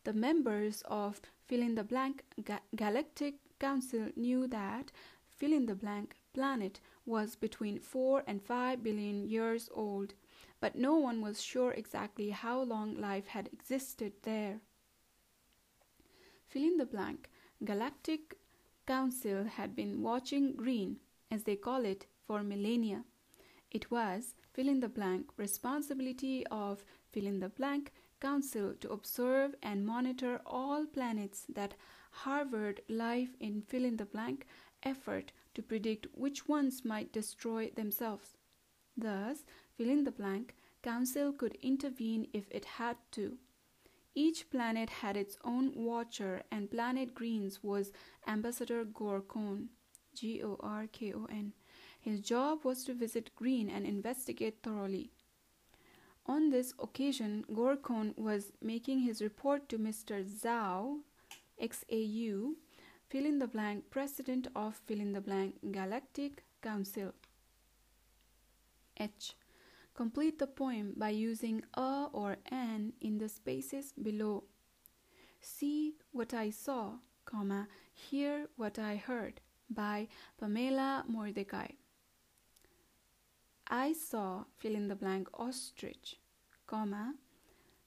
The 0.03 0.13
members 0.13 0.83
of 0.85 1.19
fill 1.47 1.61
in 1.61 1.73
the 1.73 1.83
blank 1.83 2.23
ga- 2.43 2.61
galactic 2.75 3.35
council 3.59 4.09
knew 4.15 4.47
that 4.47 4.91
fill 5.29 5.53
in 5.53 5.65
the 5.65 5.75
blank 5.75 6.15
planet 6.33 6.79
was 7.09 7.35
between 7.35 7.79
4 7.79 8.23
and 8.27 8.41
5 8.41 8.83
billion 8.83 9.27
years 9.27 9.69
old, 9.73 10.13
but 10.61 10.75
no 10.75 10.95
one 10.95 11.21
was 11.21 11.41
sure 11.41 11.71
exactly 11.71 12.29
how 12.29 12.61
long 12.61 12.95
life 13.01 13.27
had 13.27 13.49
existed 13.51 14.13
there. 14.21 14.59
Fill 16.47 16.63
in 16.63 16.77
the 16.77 16.85
blank 16.85 17.29
Galactic 17.63 18.37
Council 18.85 19.43
had 19.43 19.75
been 19.75 20.01
watching 20.01 20.55
green, 20.55 20.97
as 21.29 21.43
they 21.43 21.55
call 21.55 21.83
it, 21.83 22.05
for 22.25 22.43
millennia. 22.43 23.03
It 23.71 23.91
was 23.91 24.35
fill 24.53 24.67
in 24.67 24.79
the 24.79 24.89
blank 24.89 25.31
responsibility 25.37 26.45
of 26.47 26.85
fill 27.11 27.25
in 27.25 27.39
the 27.39 27.49
blank 27.49 27.91
council 28.19 28.73
to 28.79 28.89
observe 28.89 29.55
and 29.61 29.85
monitor 29.85 30.41
all 30.45 30.85
planets 30.85 31.45
that 31.49 31.75
harbored 32.11 32.81
life 32.87 33.35
in 33.39 33.61
fill 33.61 33.85
in 33.85 33.97
the 33.97 34.05
blank 34.05 34.47
effort 34.83 35.31
to 35.55 35.61
predict 35.61 36.07
which 36.13 36.47
ones 36.47 36.85
might 36.85 37.13
destroy 37.13 37.69
themselves. 37.69 38.37
Thus, 38.95 39.45
fill 39.77 39.89
in 39.89 40.03
the 40.03 40.11
blank 40.11 40.55
council 40.81 41.33
could 41.33 41.57
intervene 41.61 42.27
if 42.33 42.45
it 42.51 42.65
had 42.65 42.97
to. 43.11 43.37
Each 44.15 44.49
planet 44.49 44.89
had 44.89 45.15
its 45.15 45.37
own 45.43 45.73
watcher, 45.75 46.43
and 46.51 46.71
Planet 46.71 47.13
Green's 47.13 47.63
was 47.63 47.91
Ambassador 48.27 48.83
Gorkon. 48.83 49.69
G 50.15 50.41
O 50.43 50.57
R 50.59 50.87
K 50.87 51.13
O 51.13 51.25
N. 51.25 51.53
His 52.01 52.19
job 52.19 52.65
was 52.65 52.83
to 52.85 52.93
visit 52.93 53.35
Green 53.35 53.69
and 53.69 53.85
investigate 53.85 54.63
thoroughly. 54.63 55.11
On 56.25 56.49
this 56.49 56.73
occasion, 56.79 57.45
Gorkon 57.51 58.17
was 58.17 58.51
making 58.61 58.99
his 58.99 59.21
report 59.21 59.69
to 59.69 59.77
Mr. 59.77 60.23
Zhao, 60.23 60.99
XAU, 61.61 62.53
fill 63.09 63.25
in 63.25 63.39
the 63.39 63.47
blank, 63.47 63.89
president 63.89 64.47
of 64.55 64.75
fill 64.85 64.99
in 64.99 65.13
the 65.13 65.21
blank 65.21 65.55
Galactic 65.71 66.43
Council. 66.61 67.13
H. 68.99 69.33
Complete 69.95 70.37
the 70.39 70.47
poem 70.47 70.93
by 70.95 71.09
using 71.09 71.63
a 71.73 72.07
or 72.13 72.37
an 72.51 72.93
in 73.01 73.17
the 73.17 73.27
spaces 73.27 73.93
below. 74.01 74.43
See 75.41 75.95
what 76.11 76.33
I 76.33 76.51
saw, 76.51 76.93
comma, 77.25 77.67
hear 77.93 78.47
what 78.55 78.77
I 78.77 78.95
heard 78.95 79.41
by 79.69 80.07
Pamela 80.39 81.03
Mordecai. 81.07 81.67
I 83.67 83.93
saw 83.93 84.45
fill 84.57 84.75
in 84.75 84.87
the 84.87 84.95
blank 84.95 85.27
ostrich, 85.33 86.17
comma, 86.67 87.15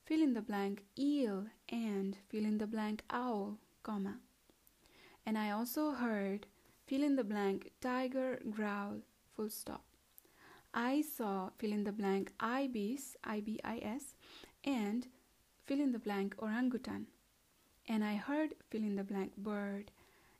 fill 0.04 0.22
in 0.22 0.34
the 0.34 0.42
blank 0.42 0.84
eel 0.98 1.46
and 1.68 2.16
fill 2.28 2.44
in 2.44 2.58
the 2.58 2.66
blank 2.66 3.02
owl, 3.10 3.58
comma. 3.82 4.18
And 5.24 5.38
I 5.38 5.50
also 5.50 5.92
heard 5.92 6.46
fill 6.86 7.02
in 7.02 7.16
the 7.16 7.24
blank 7.24 7.72
tiger 7.80 8.40
growl, 8.50 9.02
full 9.34 9.50
stop. 9.50 9.84
I 10.74 11.02
saw 11.02 11.50
fill 11.58 11.72
in 11.72 11.84
the 11.84 11.92
blank 11.92 12.32
ibis, 12.40 13.16
I-B-I-S, 13.24 14.14
and 14.64 15.06
fill 15.66 15.80
in 15.80 15.92
the 15.92 15.98
blank 15.98 16.34
orangutan. 16.38 17.06
And 17.88 18.04
I 18.04 18.14
heard 18.14 18.54
fill 18.70 18.82
in 18.82 18.96
the 18.96 19.04
blank 19.04 19.36
bird 19.36 19.90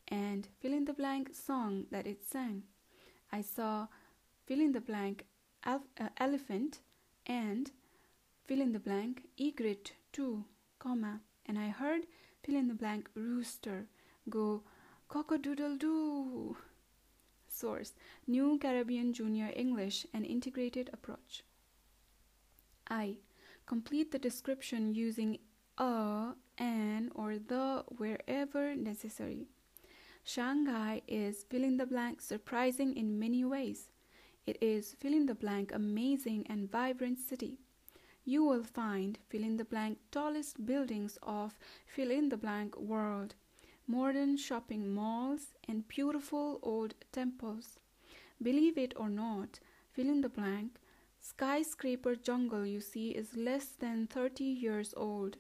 and 0.09 0.49
fill 0.61 0.73
in 0.73 0.85
the 0.85 0.93
blank 0.93 1.31
song 1.35 1.87
that 1.91 2.07
it 2.07 2.23
sang. 2.27 2.63
I 3.31 3.43
saw 3.43 3.89
fill 4.47 4.61
in 4.61 4.73
the 4.73 4.81
blank 4.81 5.27
uh, 5.65 5.79
elephant 6.19 6.81
and 7.27 7.71
fill 8.47 8.61
in 8.61 8.73
the 8.73 8.79
blank 8.79 9.25
egret 9.39 9.93
too, 10.13 10.45
comma, 10.79 11.21
and 11.47 11.59
I 11.59 11.69
heard 11.69 12.07
fill 12.43 12.57
in 12.57 12.69
the 12.69 12.75
blank 12.75 13.09
rooster 13.15 13.87
go 14.29 14.63
cock-a-doodle-doo. 15.09 16.57
Source 17.49 17.93
New 18.27 18.59
Caribbean 18.59 19.13
Junior 19.13 19.53
English 19.55 20.07
An 20.15 20.25
Integrated 20.25 20.91
Approach. 20.93 21.45
I. 22.89 23.19
Complete 23.67 24.11
the 24.11 24.19
description 24.19 24.95
using 24.95 25.39
a, 25.79 26.33
an, 26.59 27.11
or 27.15 27.39
the 27.39 27.85
wherever 27.97 28.75
necessary. 28.75 29.47
Shanghai 30.25 31.03
is 31.07 31.45
fill 31.45 31.65
in 31.65 31.77
the 31.77 31.87
blank 31.87 32.21
surprising 32.21 32.97
in 32.97 33.19
many 33.19 33.45
ways. 33.45 33.89
It 34.47 34.59
is 34.61 34.97
fill 34.99 35.13
in 35.13 35.27
the 35.27 35.35
blank 35.35 35.73
amazing 35.73 36.47
and 36.49 36.71
vibrant 36.71 37.19
city. 37.19 37.59
You 38.25 38.45
will 38.45 38.65
find 38.65 39.19
fill 39.29 39.43
in 39.43 39.57
the 39.57 39.65
blank 39.65 39.99
tallest 40.11 40.65
buildings 40.65 41.19
of 41.23 41.59
fill 41.87 42.11
in 42.11 42.29
the 42.29 42.37
blank 42.37 42.77
world 42.79 43.35
modern 43.93 44.39
shopping 44.39 44.95
malls, 44.95 45.49
and 45.69 45.87
beautiful 45.87 46.59
old 46.63 46.95
temples. 47.13 47.79
Believe 48.41 48.79
it 48.79 48.95
or 48.97 49.11
not, 49.11 49.61
fill 49.93 50.09
in 50.09 50.23
the 50.23 50.31
blank, 50.31 50.81
skyscraper 51.21 52.15
jungle 52.17 52.65
you 52.65 52.81
see 52.81 53.11
is 53.11 53.37
less 53.37 53.67
than 53.67 54.07
30 54.07 54.45
years 54.45 54.95
old. 54.97 55.37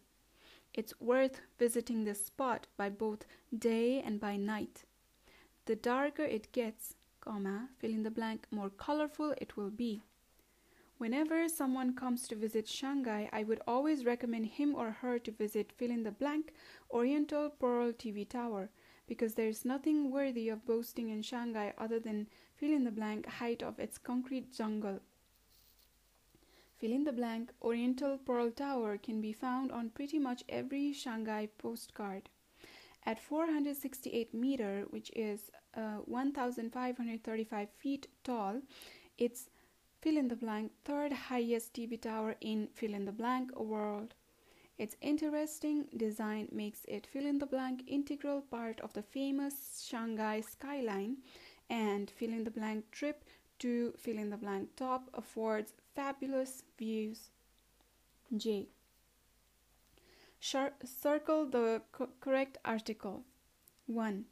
It's 0.74 0.92
worth 1.00 1.40
visiting 1.58 2.04
this 2.04 2.26
spot 2.26 2.66
by 2.76 2.90
both 2.90 3.24
day 3.58 4.02
and 4.02 4.20
by 4.20 4.36
night. 4.36 4.84
The 5.64 5.76
darker 5.76 6.24
it 6.24 6.52
gets, 6.52 6.96
comma, 7.22 7.70
fill 7.78 7.92
in 7.92 8.02
the 8.02 8.10
blank, 8.10 8.46
more 8.50 8.68
colorful 8.68 9.34
it 9.38 9.56
will 9.56 9.70
be. 9.70 10.02
Whenever 11.02 11.48
someone 11.48 11.96
comes 11.96 12.28
to 12.28 12.36
visit 12.36 12.68
Shanghai, 12.68 13.28
I 13.32 13.42
would 13.42 13.60
always 13.66 14.04
recommend 14.04 14.46
him 14.46 14.72
or 14.76 14.92
her 14.92 15.18
to 15.18 15.32
visit 15.32 15.72
fill 15.72 15.90
in 15.90 16.04
the 16.04 16.12
blank 16.12 16.52
Oriental 16.92 17.50
Pearl 17.50 17.90
TV 17.90 18.28
Tower 18.28 18.70
because 19.08 19.34
there 19.34 19.48
is 19.48 19.64
nothing 19.64 20.12
worthy 20.12 20.48
of 20.48 20.64
boasting 20.64 21.08
in 21.08 21.20
Shanghai 21.20 21.74
other 21.76 21.98
than 21.98 22.28
fill 22.54 22.70
in 22.70 22.84
the 22.84 22.92
blank 22.92 23.26
height 23.26 23.64
of 23.64 23.80
its 23.80 23.98
concrete 23.98 24.52
jungle. 24.52 25.00
Fill 26.78 26.92
in 26.92 27.02
the 27.02 27.10
blank 27.10 27.50
Oriental 27.60 28.16
Pearl 28.16 28.52
Tower 28.52 28.96
can 28.96 29.20
be 29.20 29.32
found 29.32 29.72
on 29.72 29.90
pretty 29.90 30.20
much 30.20 30.44
every 30.48 30.92
Shanghai 30.92 31.48
postcard. 31.58 32.28
At 33.04 33.18
468 33.18 34.32
meter, 34.32 34.84
which 34.90 35.10
is 35.16 35.50
uh, 35.76 35.96
1,535 36.04 37.68
feet 37.70 38.06
tall, 38.22 38.60
it's 39.18 39.50
fill 40.02 40.16
in 40.16 40.26
the 40.26 40.36
blank 40.36 40.72
third 40.84 41.12
highest 41.12 41.74
TV 41.74 41.96
tower 41.96 42.34
in 42.40 42.68
fill 42.74 42.92
in 42.92 43.04
the 43.04 43.12
blank 43.12 43.56
world. 43.58 44.14
Its 44.76 44.96
interesting 45.00 45.84
design 45.96 46.48
makes 46.50 46.84
it 46.88 47.06
fill 47.06 47.24
in 47.24 47.38
the 47.38 47.46
blank 47.46 47.84
integral 47.86 48.40
part 48.40 48.80
of 48.80 48.92
the 48.94 49.02
famous 49.02 49.86
Shanghai 49.88 50.40
skyline 50.40 51.18
and 51.70 52.10
fill 52.10 52.30
in 52.30 52.42
the 52.42 52.50
blank 52.50 52.90
trip 52.90 53.24
to 53.60 53.92
fill 53.96 54.18
in 54.18 54.30
the 54.30 54.36
blank 54.36 54.74
top 54.74 55.08
affords 55.14 55.72
fabulous 55.94 56.64
views. 56.76 57.30
J. 58.36 58.66
Circle 60.40 61.46
the 61.46 61.82
co- 61.92 62.08
correct 62.20 62.58
article. 62.64 63.22
1. 63.86 64.24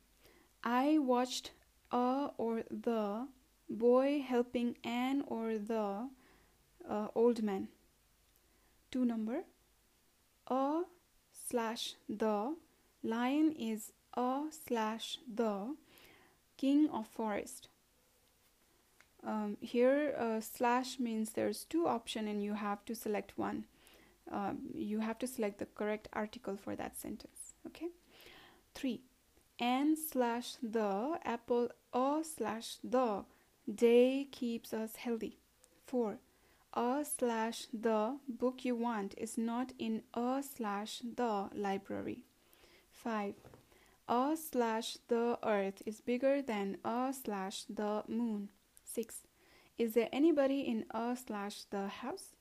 I 0.64 0.98
watched 0.98 1.52
a 1.92 2.30
or 2.37 2.64
the 2.70 3.28
boy 3.70 4.22
helping 4.26 4.76
an 4.85 5.22
or 5.26 5.56
the 5.56 6.09
uh, 6.88 7.09
old 7.14 7.42
man. 7.42 7.68
Two 8.90 9.04
number 9.04 9.44
a 10.48 10.83
slash 11.33 11.94
the 12.09 12.56
lion 13.02 13.52
is 13.52 13.92
a 14.14 14.42
slash 14.66 15.18
the 15.33 15.76
king 16.56 16.90
of 16.90 17.06
forest. 17.06 17.68
Um, 19.24 19.56
here 19.61 20.14
uh, 20.18 20.40
slash 20.40 20.98
means 20.98 21.30
there's 21.30 21.64
two 21.64 21.87
option 21.87 22.26
and 22.26 22.42
you 22.42 22.54
have 22.54 22.85
to 22.87 22.94
select 22.94 23.37
one. 23.37 23.64
Um, 24.30 24.59
you 24.74 25.00
have 25.00 25.18
to 25.20 25.26
select 25.26 25.59
the 25.59 25.66
correct 25.66 26.09
article 26.12 26.56
for 26.56 26.74
that 26.74 26.96
sentence. 26.96 27.54
Okay. 27.66 27.88
Three. 28.74 29.02
And 29.59 29.98
slash 29.98 30.54
the 30.62 31.18
apple 31.24 31.68
a 31.92 32.22
slash 32.24 32.76
the 32.83 33.24
Day 33.72 34.26
keeps 34.33 34.74
us 34.74 34.96
healthy. 34.96 35.38
4. 35.87 36.18
A 36.74 37.04
slash 37.04 37.66
the 37.72 38.16
book 38.28 38.64
you 38.64 38.74
want 38.74 39.14
is 39.16 39.38
not 39.38 39.72
in 39.78 40.02
a 40.12 40.42
slash 40.42 41.02
the 41.16 41.48
library. 41.54 42.24
5. 42.90 43.35
A 44.09 44.37
slash 44.37 44.98
the 45.06 45.38
earth 45.44 45.83
is 45.87 46.00
bigger 46.00 46.42
than 46.42 46.78
a 46.85 47.14
slash 47.14 47.64
the 47.64 48.02
moon. 48.09 48.48
6. 48.85 49.26
Is 49.78 49.94
there 49.94 50.09
anybody 50.12 50.62
in 50.62 50.85
a 50.90 51.16
slash 51.16 51.62
the 51.70 51.87
house? 51.87 52.35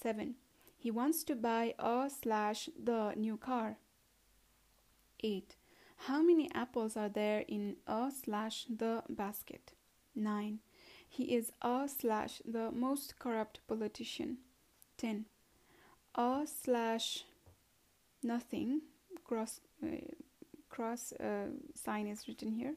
7. 0.00 0.36
He 0.76 0.92
wants 0.92 1.24
to 1.24 1.34
buy 1.34 1.74
a 1.80 2.08
slash 2.08 2.68
the 2.80 3.14
new 3.16 3.36
car. 3.36 3.78
8. 5.24 5.56
How 6.06 6.22
many 6.22 6.48
apples 6.54 6.96
are 6.96 7.08
there 7.08 7.44
in 7.48 7.76
a 7.88 8.12
slash 8.12 8.66
the 8.70 9.02
basket? 9.08 9.72
9. 10.14 10.60
He 11.08 11.34
is 11.34 11.52
a 11.62 11.88
slash 11.88 12.42
the 12.44 12.70
most 12.70 13.18
corrupt 13.18 13.60
politician. 13.66 14.38
10. 14.98 15.26
A 16.14 16.46
slash 16.46 17.24
nothing 18.22 18.82
cross 19.24 19.60
uh, 19.82 19.86
cross 20.68 21.12
uh, 21.12 21.48
sign 21.74 22.06
is 22.06 22.26
written 22.28 22.52
here. 22.52 22.74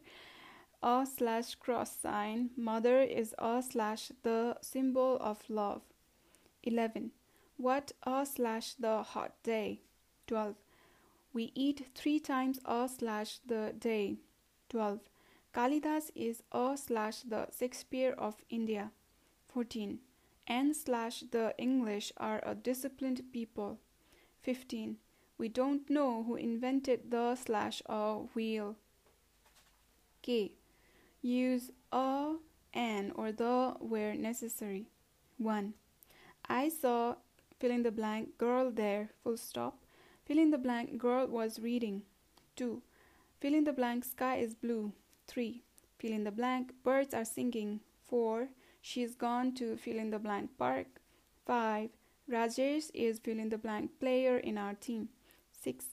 A 0.84 1.06
slash 1.06 1.56
cross 1.56 1.96
sign. 1.96 2.50
Mother 2.58 3.02
is 3.02 3.36
a 3.38 3.62
slash 3.62 4.12
the 4.24 4.58
symbol 4.62 5.18
of 5.20 5.44
love. 5.50 5.82
11. 6.64 7.12
What 7.58 7.92
a 8.04 8.26
slash 8.26 8.74
the 8.74 9.04
hot 9.04 9.34
day. 9.44 9.82
12. 10.28 10.56
We 11.34 11.52
eat 11.56 11.88
three 11.94 12.20
times 12.20 12.60
a 12.66 12.90
slash 12.90 13.40
the 13.46 13.74
day. 13.78 14.18
12. 14.70 15.00
Kalidas 15.54 16.12
is 16.16 16.44
a 16.54 16.78
slash 16.78 17.22
the 17.22 17.48
Shakespeare 17.58 18.14
of 18.18 18.36
India. 18.50 18.92
14. 19.50 20.00
And 20.48 20.76
slash 20.76 21.24
the 21.32 21.54
English 21.58 22.14
are 22.16 22.42
a 22.44 22.56
disciplined 22.56 23.22
people. 23.34 23.80
15. 24.44 24.98
We 25.38 25.50
don't 25.50 25.90
know 25.90 26.24
who 26.24 26.36
invented 26.36 27.12
the 27.12 27.36
slash 27.36 27.82
a 27.88 28.20
wheel. 28.34 28.78
K. 30.22 30.54
Use 31.22 31.72
a, 31.92 32.36
an, 32.74 33.12
or 33.16 33.32
the 33.32 33.76
where 33.80 34.16
necessary. 34.16 34.88
1. 35.38 35.74
I 36.48 36.70
saw 36.70 37.16
fill 37.60 37.72
in 37.72 37.84
the 37.84 37.92
blank 37.92 38.38
girl 38.38 38.72
there, 38.72 39.10
full 39.24 39.38
stop. 39.38 39.84
Fill 40.26 40.40
in 40.40 40.52
the 40.52 40.58
blank 40.58 40.98
girl 40.98 41.28
was 41.28 41.60
reading. 41.60 42.04
2. 42.56 42.82
Fill 43.40 43.54
in 43.54 43.66
the 43.66 43.74
blank 43.74 44.06
sky 44.06 44.38
is 44.38 44.54
blue. 44.54 44.94
3. 45.32 45.64
Fill 45.98 46.12
in 46.12 46.26
the 46.26 46.32
blank 46.32 46.74
birds 46.84 47.14
are 47.14 47.24
singing. 47.24 47.80
4. 48.10 48.50
She's 48.82 49.16
gone 49.16 49.54
to 49.56 49.78
fill 49.78 49.98
in 49.98 50.10
the 50.10 50.20
blank 50.20 50.50
park. 50.58 51.00
5. 51.46 51.90
Rajesh 52.30 52.92
is 52.94 53.20
fill 53.20 53.40
in 53.40 53.48
the 53.48 53.58
blank 53.58 53.98
player 54.00 54.38
in 54.38 54.58
our 54.58 54.74
team. 54.74 55.08
6. 55.64 55.86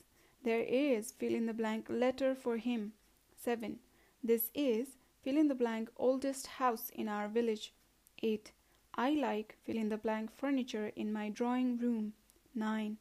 There 0.43 0.63
is 0.63 1.13
fill 1.13 1.35
in 1.35 1.47
the 1.47 1.55
blank 1.55 1.87
letter 1.89 2.35
for 2.35 2.57
him. 2.57 2.95
7. 3.37 3.79
This 4.25 4.51
is 4.55 4.97
fill 5.23 5.37
in 5.37 5.47
the 5.47 5.55
blank 5.55 5.89
oldest 5.97 6.49
house 6.59 6.91
in 6.93 7.09
our 7.09 7.29
village. 7.29 7.73
8. 8.21 8.51
I 8.97 9.11
like 9.11 9.57
fill 9.65 9.77
in 9.77 9.89
the 9.89 9.97
blank 9.97 10.33
furniture 10.37 10.91
in 10.97 11.13
my 11.13 11.29
drawing 11.29 11.79
room. 11.79 12.15
9. 12.57 12.97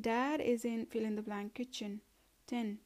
Dad 0.00 0.40
is 0.40 0.64
in 0.64 0.86
fill 0.86 1.04
in 1.04 1.16
the 1.16 1.22
blank 1.22 1.54
kitchen. 1.54 2.00
10. 2.46 2.78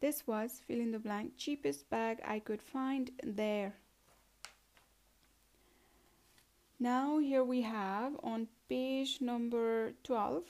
This 0.00 0.26
was 0.26 0.62
fill 0.66 0.80
in 0.80 0.92
the 0.92 0.98
blank 0.98 1.34
cheapest 1.36 1.90
bag 1.90 2.20
I 2.24 2.38
could 2.38 2.62
find 2.62 3.10
there. 3.22 3.74
Now, 6.78 7.18
here 7.18 7.44
we 7.44 7.60
have 7.60 8.14
on 8.22 8.48
page 8.70 9.20
number 9.20 9.92
12, 10.04 10.44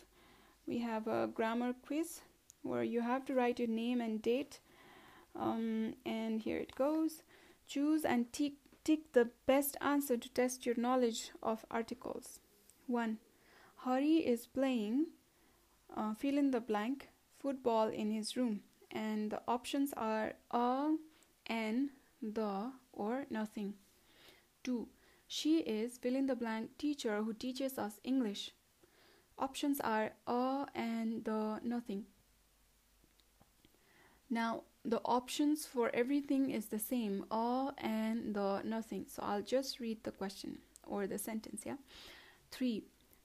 we 0.69 0.79
have 0.79 1.09
a 1.09 1.27
grammar 1.27 1.75
quiz 1.85 2.21
where 2.63 2.85
you 2.85 3.01
have 3.01 3.25
to 3.25 3.35
write 3.35 3.59
your 3.59 3.67
name 3.69 4.01
and 4.01 4.23
date. 4.23 4.61
Um, 5.35 5.95
and 6.07 6.41
here 6.41 6.59
it 6.59 6.77
goes. 6.77 7.25
Choose 7.67 8.05
and 8.05 8.33
tick, 8.33 8.53
tick 8.85 9.13
the 9.13 9.31
best 9.47 9.77
answer 9.81 10.17
to 10.17 10.29
test 10.29 10.65
your 10.65 10.77
knowledge 10.77 11.33
of 11.43 11.67
articles. 11.73 12.39
1. 12.87 13.19
Hari 13.79 14.19
is 14.19 14.47
playing 14.47 15.07
uh, 15.97 16.15
fill 16.15 16.39
in 16.39 16.53
the 16.53 16.61
blank 16.61 17.09
football 17.41 17.89
in 17.89 18.13
his 18.13 18.37
room 18.37 18.61
and 18.91 19.31
the 19.31 19.41
options 19.47 19.93
are 19.97 20.33
a 20.51 20.95
an 21.47 21.91
the 22.23 22.73
or 22.93 23.27
nothing 23.31 23.75
2 24.65 24.89
she 25.27 25.59
is 25.59 25.99
fill 25.99 26.17
in 26.17 26.27
the 26.27 26.35
blank 26.35 26.77
teacher 26.79 27.23
who 27.23 27.33
teaches 27.33 27.79
us 27.79 28.01
english 28.05 28.53
options 29.39 29.81
are 29.81 30.13
a 30.27 30.67
and 30.75 31.25
the 31.25 31.61
nothing 31.63 32.05
now 34.29 34.63
the 34.85 35.01
options 35.05 35.67
for 35.67 35.91
everything 35.95 36.51
is 36.51 36.67
the 36.67 36.79
same 36.79 37.25
a 37.31 37.73
and 37.79 38.35
the 38.35 38.63
nothing 38.65 39.05
so 39.09 39.23
i'll 39.23 39.43
just 39.43 39.81
read 39.81 40.03
the 40.05 40.11
question 40.11 40.59
or 40.87 41.07
the 41.07 41.19
sentence 41.19 41.63
yeah 41.65 41.77
3 42.51 42.83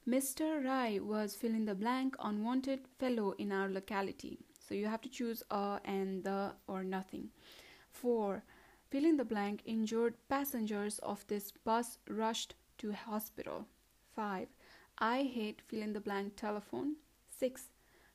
Mr. 0.07 0.63
Rai 0.63 0.99
was 0.99 1.33
fill 1.33 1.49
in 1.49 1.65
the 1.65 1.73
blank 1.73 2.15
unwanted 2.19 2.81
fellow 2.99 3.31
in 3.39 3.51
our 3.51 3.67
locality. 3.67 4.37
So 4.67 4.73
you 4.73 4.87
have 4.87 5.01
to 5.01 5.09
choose 5.09 5.43
a 5.51 5.79
and 5.85 6.23
the 6.23 6.53
or 6.67 6.83
nothing. 6.83 7.29
4. 7.91 8.43
Fill 8.89 9.05
in 9.05 9.17
the 9.17 9.25
blank 9.25 9.61
injured 9.65 10.15
passengers 10.27 10.99
of 10.99 11.25
this 11.27 11.51
bus 11.51 11.97
rushed 12.09 12.55
to 12.79 12.93
hospital. 12.93 13.67
5. 14.15 14.47
I 14.97 15.23
hate 15.23 15.61
fill 15.67 15.81
in 15.81 15.93
the 15.93 15.99
blank 15.99 16.35
telephone. 16.35 16.95
6. 17.37 17.69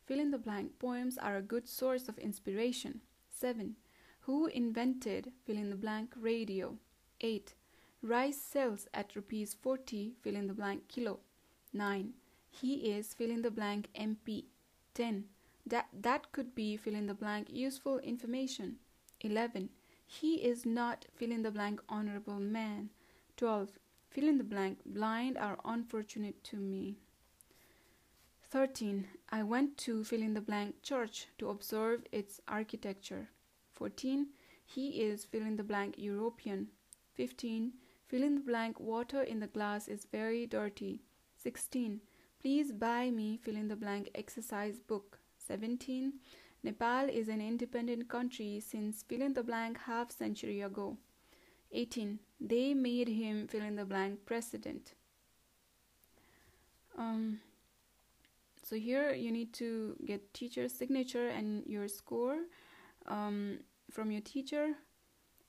Fill 0.07 0.19
in 0.19 0.31
the 0.31 0.39
blank 0.39 0.79
poems 0.79 1.19
are 1.19 1.37
a 1.37 1.43
good 1.43 1.69
source 1.69 2.09
of 2.09 2.19
inspiration. 2.19 3.01
7. 3.31 3.77
Who 4.23 4.47
invented 4.47 5.33
fill 5.45 5.57
in 5.57 5.71
the 5.71 5.77
blank 5.77 6.15
radio? 6.19 6.79
8. 7.21 7.55
Rice 8.03 8.41
sells 8.41 8.89
at 8.95 9.15
rupees 9.15 9.55
40 9.55 10.15
fill 10.23 10.35
in 10.35 10.47
the 10.47 10.55
blank 10.55 10.89
kilo. 10.89 11.21
9. 11.73 12.13
He 12.51 12.75
is 12.91 13.15
fill 13.15 13.31
in 13.31 13.43
the 13.43 13.51
blank 13.51 13.89
MP. 13.95 14.45
10. 14.95 15.25
That, 15.71 15.87
that 15.93 16.33
could 16.33 16.55
be 16.55 16.77
fill 16.77 16.97
in 16.97 17.07
the 17.07 17.15
blank 17.15 17.49
useful 17.49 17.99
information. 18.01 18.77
11. 19.21 19.69
He 20.05 20.35
is 20.35 20.67
not 20.67 21.07
fill 21.15 21.31
in 21.31 21.43
the 21.43 21.53
blank 21.53 21.81
honorable 21.89 22.41
man. 22.41 22.91
12. 23.37 23.79
Fill 24.11 24.27
in 24.29 24.39
the 24.39 24.45
blank 24.45 24.81
blind 24.85 25.39
are 25.39 25.59
unfortunate 25.65 26.43
to 26.45 26.57
me. 26.57 26.97
13. 28.51 29.07
I 29.31 29.45
went 29.45 29.79
to 29.79 30.03
fill 30.03 30.23
in 30.23 30.35
the 30.35 30.41
blank 30.41 30.83
church 30.83 31.29
to 31.39 31.51
observe 31.51 32.03
its 32.11 32.41
architecture. 32.49 33.29
14. 33.75 34.27
He 34.65 35.03
is 35.03 35.25
fill 35.25 35.43
in 35.43 35.57
the 35.57 35.63
blank 35.63 35.95
European. 35.97 36.67
15. 37.15 37.75
Fill 38.09 38.25
in 38.25 38.35
the 38.35 38.41
blank 38.41 38.81
water 38.81 39.23
in 39.23 39.39
the 39.39 39.47
glass 39.47 39.87
is 39.87 40.09
very 40.11 40.49
dirty. 40.49 41.05
16. 41.37 42.01
Please 42.41 42.73
buy 42.73 43.13
me 43.13 43.37
fill 43.37 43.55
in 43.55 43.69
the 43.69 43.77
blank 43.77 44.11
exercise 44.17 44.81
book. 44.81 45.20
17. 45.51 46.13
Nepal 46.63 47.09
is 47.09 47.29
an 47.29 47.41
independent 47.41 48.09
country 48.09 48.63
since 48.65 49.03
fill 49.03 49.21
in 49.21 49.35
the 49.35 49.43
blank 49.43 49.79
half 49.87 50.13
century 50.13 50.61
ago. 50.61 50.97
18. 51.73 52.21
They 52.41 52.73
made 52.73 53.09
him 53.09 53.49
fill 53.49 53.65
in 53.65 53.75
the 53.75 53.85
blank 53.85 54.21
president. 54.27 54.95
Um, 56.97 57.41
so 58.63 58.77
here 58.77 59.13
you 59.13 59.33
need 59.33 59.53
to 59.55 59.97
get 60.05 60.33
teacher's 60.35 60.73
signature 60.73 61.29
and 61.29 61.67
your 61.67 61.89
score 61.89 62.37
um, 63.09 63.59
from 63.91 64.13
your 64.13 64.23
teacher. 64.23 64.75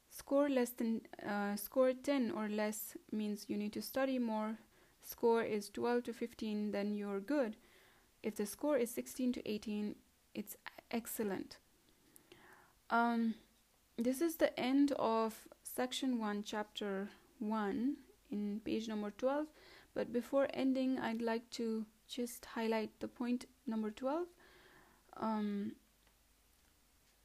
Score 0.09 0.49
less 0.49 0.71
than 0.71 1.01
uh, 1.27 1.55
score 1.55 1.93
10 1.93 2.31
or 2.31 2.49
less 2.49 2.97
means 3.11 3.45
you 3.47 3.55
need 3.55 3.73
to 3.73 3.83
study 3.83 4.17
more 4.17 4.57
score 5.03 5.43
is 5.43 5.69
12 5.69 6.03
to 6.05 6.13
15, 6.13 6.71
then 6.71 6.95
you're 6.95 7.19
good. 7.19 7.55
If 8.23 8.35
the 8.35 8.45
score 8.45 8.77
is 8.77 8.91
16 8.91 9.33
to 9.33 9.49
18, 9.49 9.95
it's 10.33 10.55
excellent. 10.91 11.57
Um, 12.89 13.35
this 13.97 14.21
is 14.21 14.35
the 14.35 14.57
end 14.59 14.91
of 14.99 15.47
section 15.63 16.19
1, 16.19 16.43
chapter 16.43 17.09
1, 17.39 17.95
in 18.31 18.61
page 18.63 18.87
number 18.87 19.11
12. 19.11 19.47
But 19.93 20.13
before 20.13 20.47
ending, 20.53 20.99
I'd 20.99 21.21
like 21.21 21.49
to 21.51 21.85
just 22.07 22.45
highlight 22.45 22.91
the 22.99 23.07
point 23.07 23.45
number 23.65 23.89
12, 23.89 24.27
um, 25.17 25.73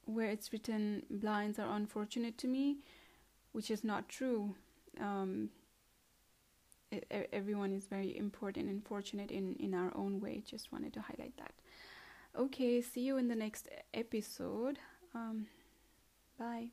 where 0.05 0.27
it's 0.27 0.51
written, 0.51 1.03
Blinds 1.09 1.59
are 1.59 1.75
unfortunate 1.75 2.37
to 2.39 2.47
me, 2.47 2.77
which 3.51 3.69
is 3.69 3.83
not 3.83 4.09
true. 4.09 4.55
Um, 4.99 5.49
everyone 7.31 7.73
is 7.73 7.85
very 7.85 8.17
important 8.17 8.69
and 8.69 8.83
fortunate 8.83 9.31
in 9.31 9.55
in 9.55 9.73
our 9.73 9.91
own 9.95 10.19
way. 10.19 10.43
Just 10.45 10.71
wanted 10.71 10.93
to 10.93 11.01
highlight 11.01 11.35
that. 11.37 11.53
Okay 12.37 12.81
see 12.81 13.01
you 13.01 13.17
in 13.17 13.27
the 13.27 13.35
next 13.35 13.67
episode. 13.93 14.79
Um, 15.13 15.47
bye 16.37 16.69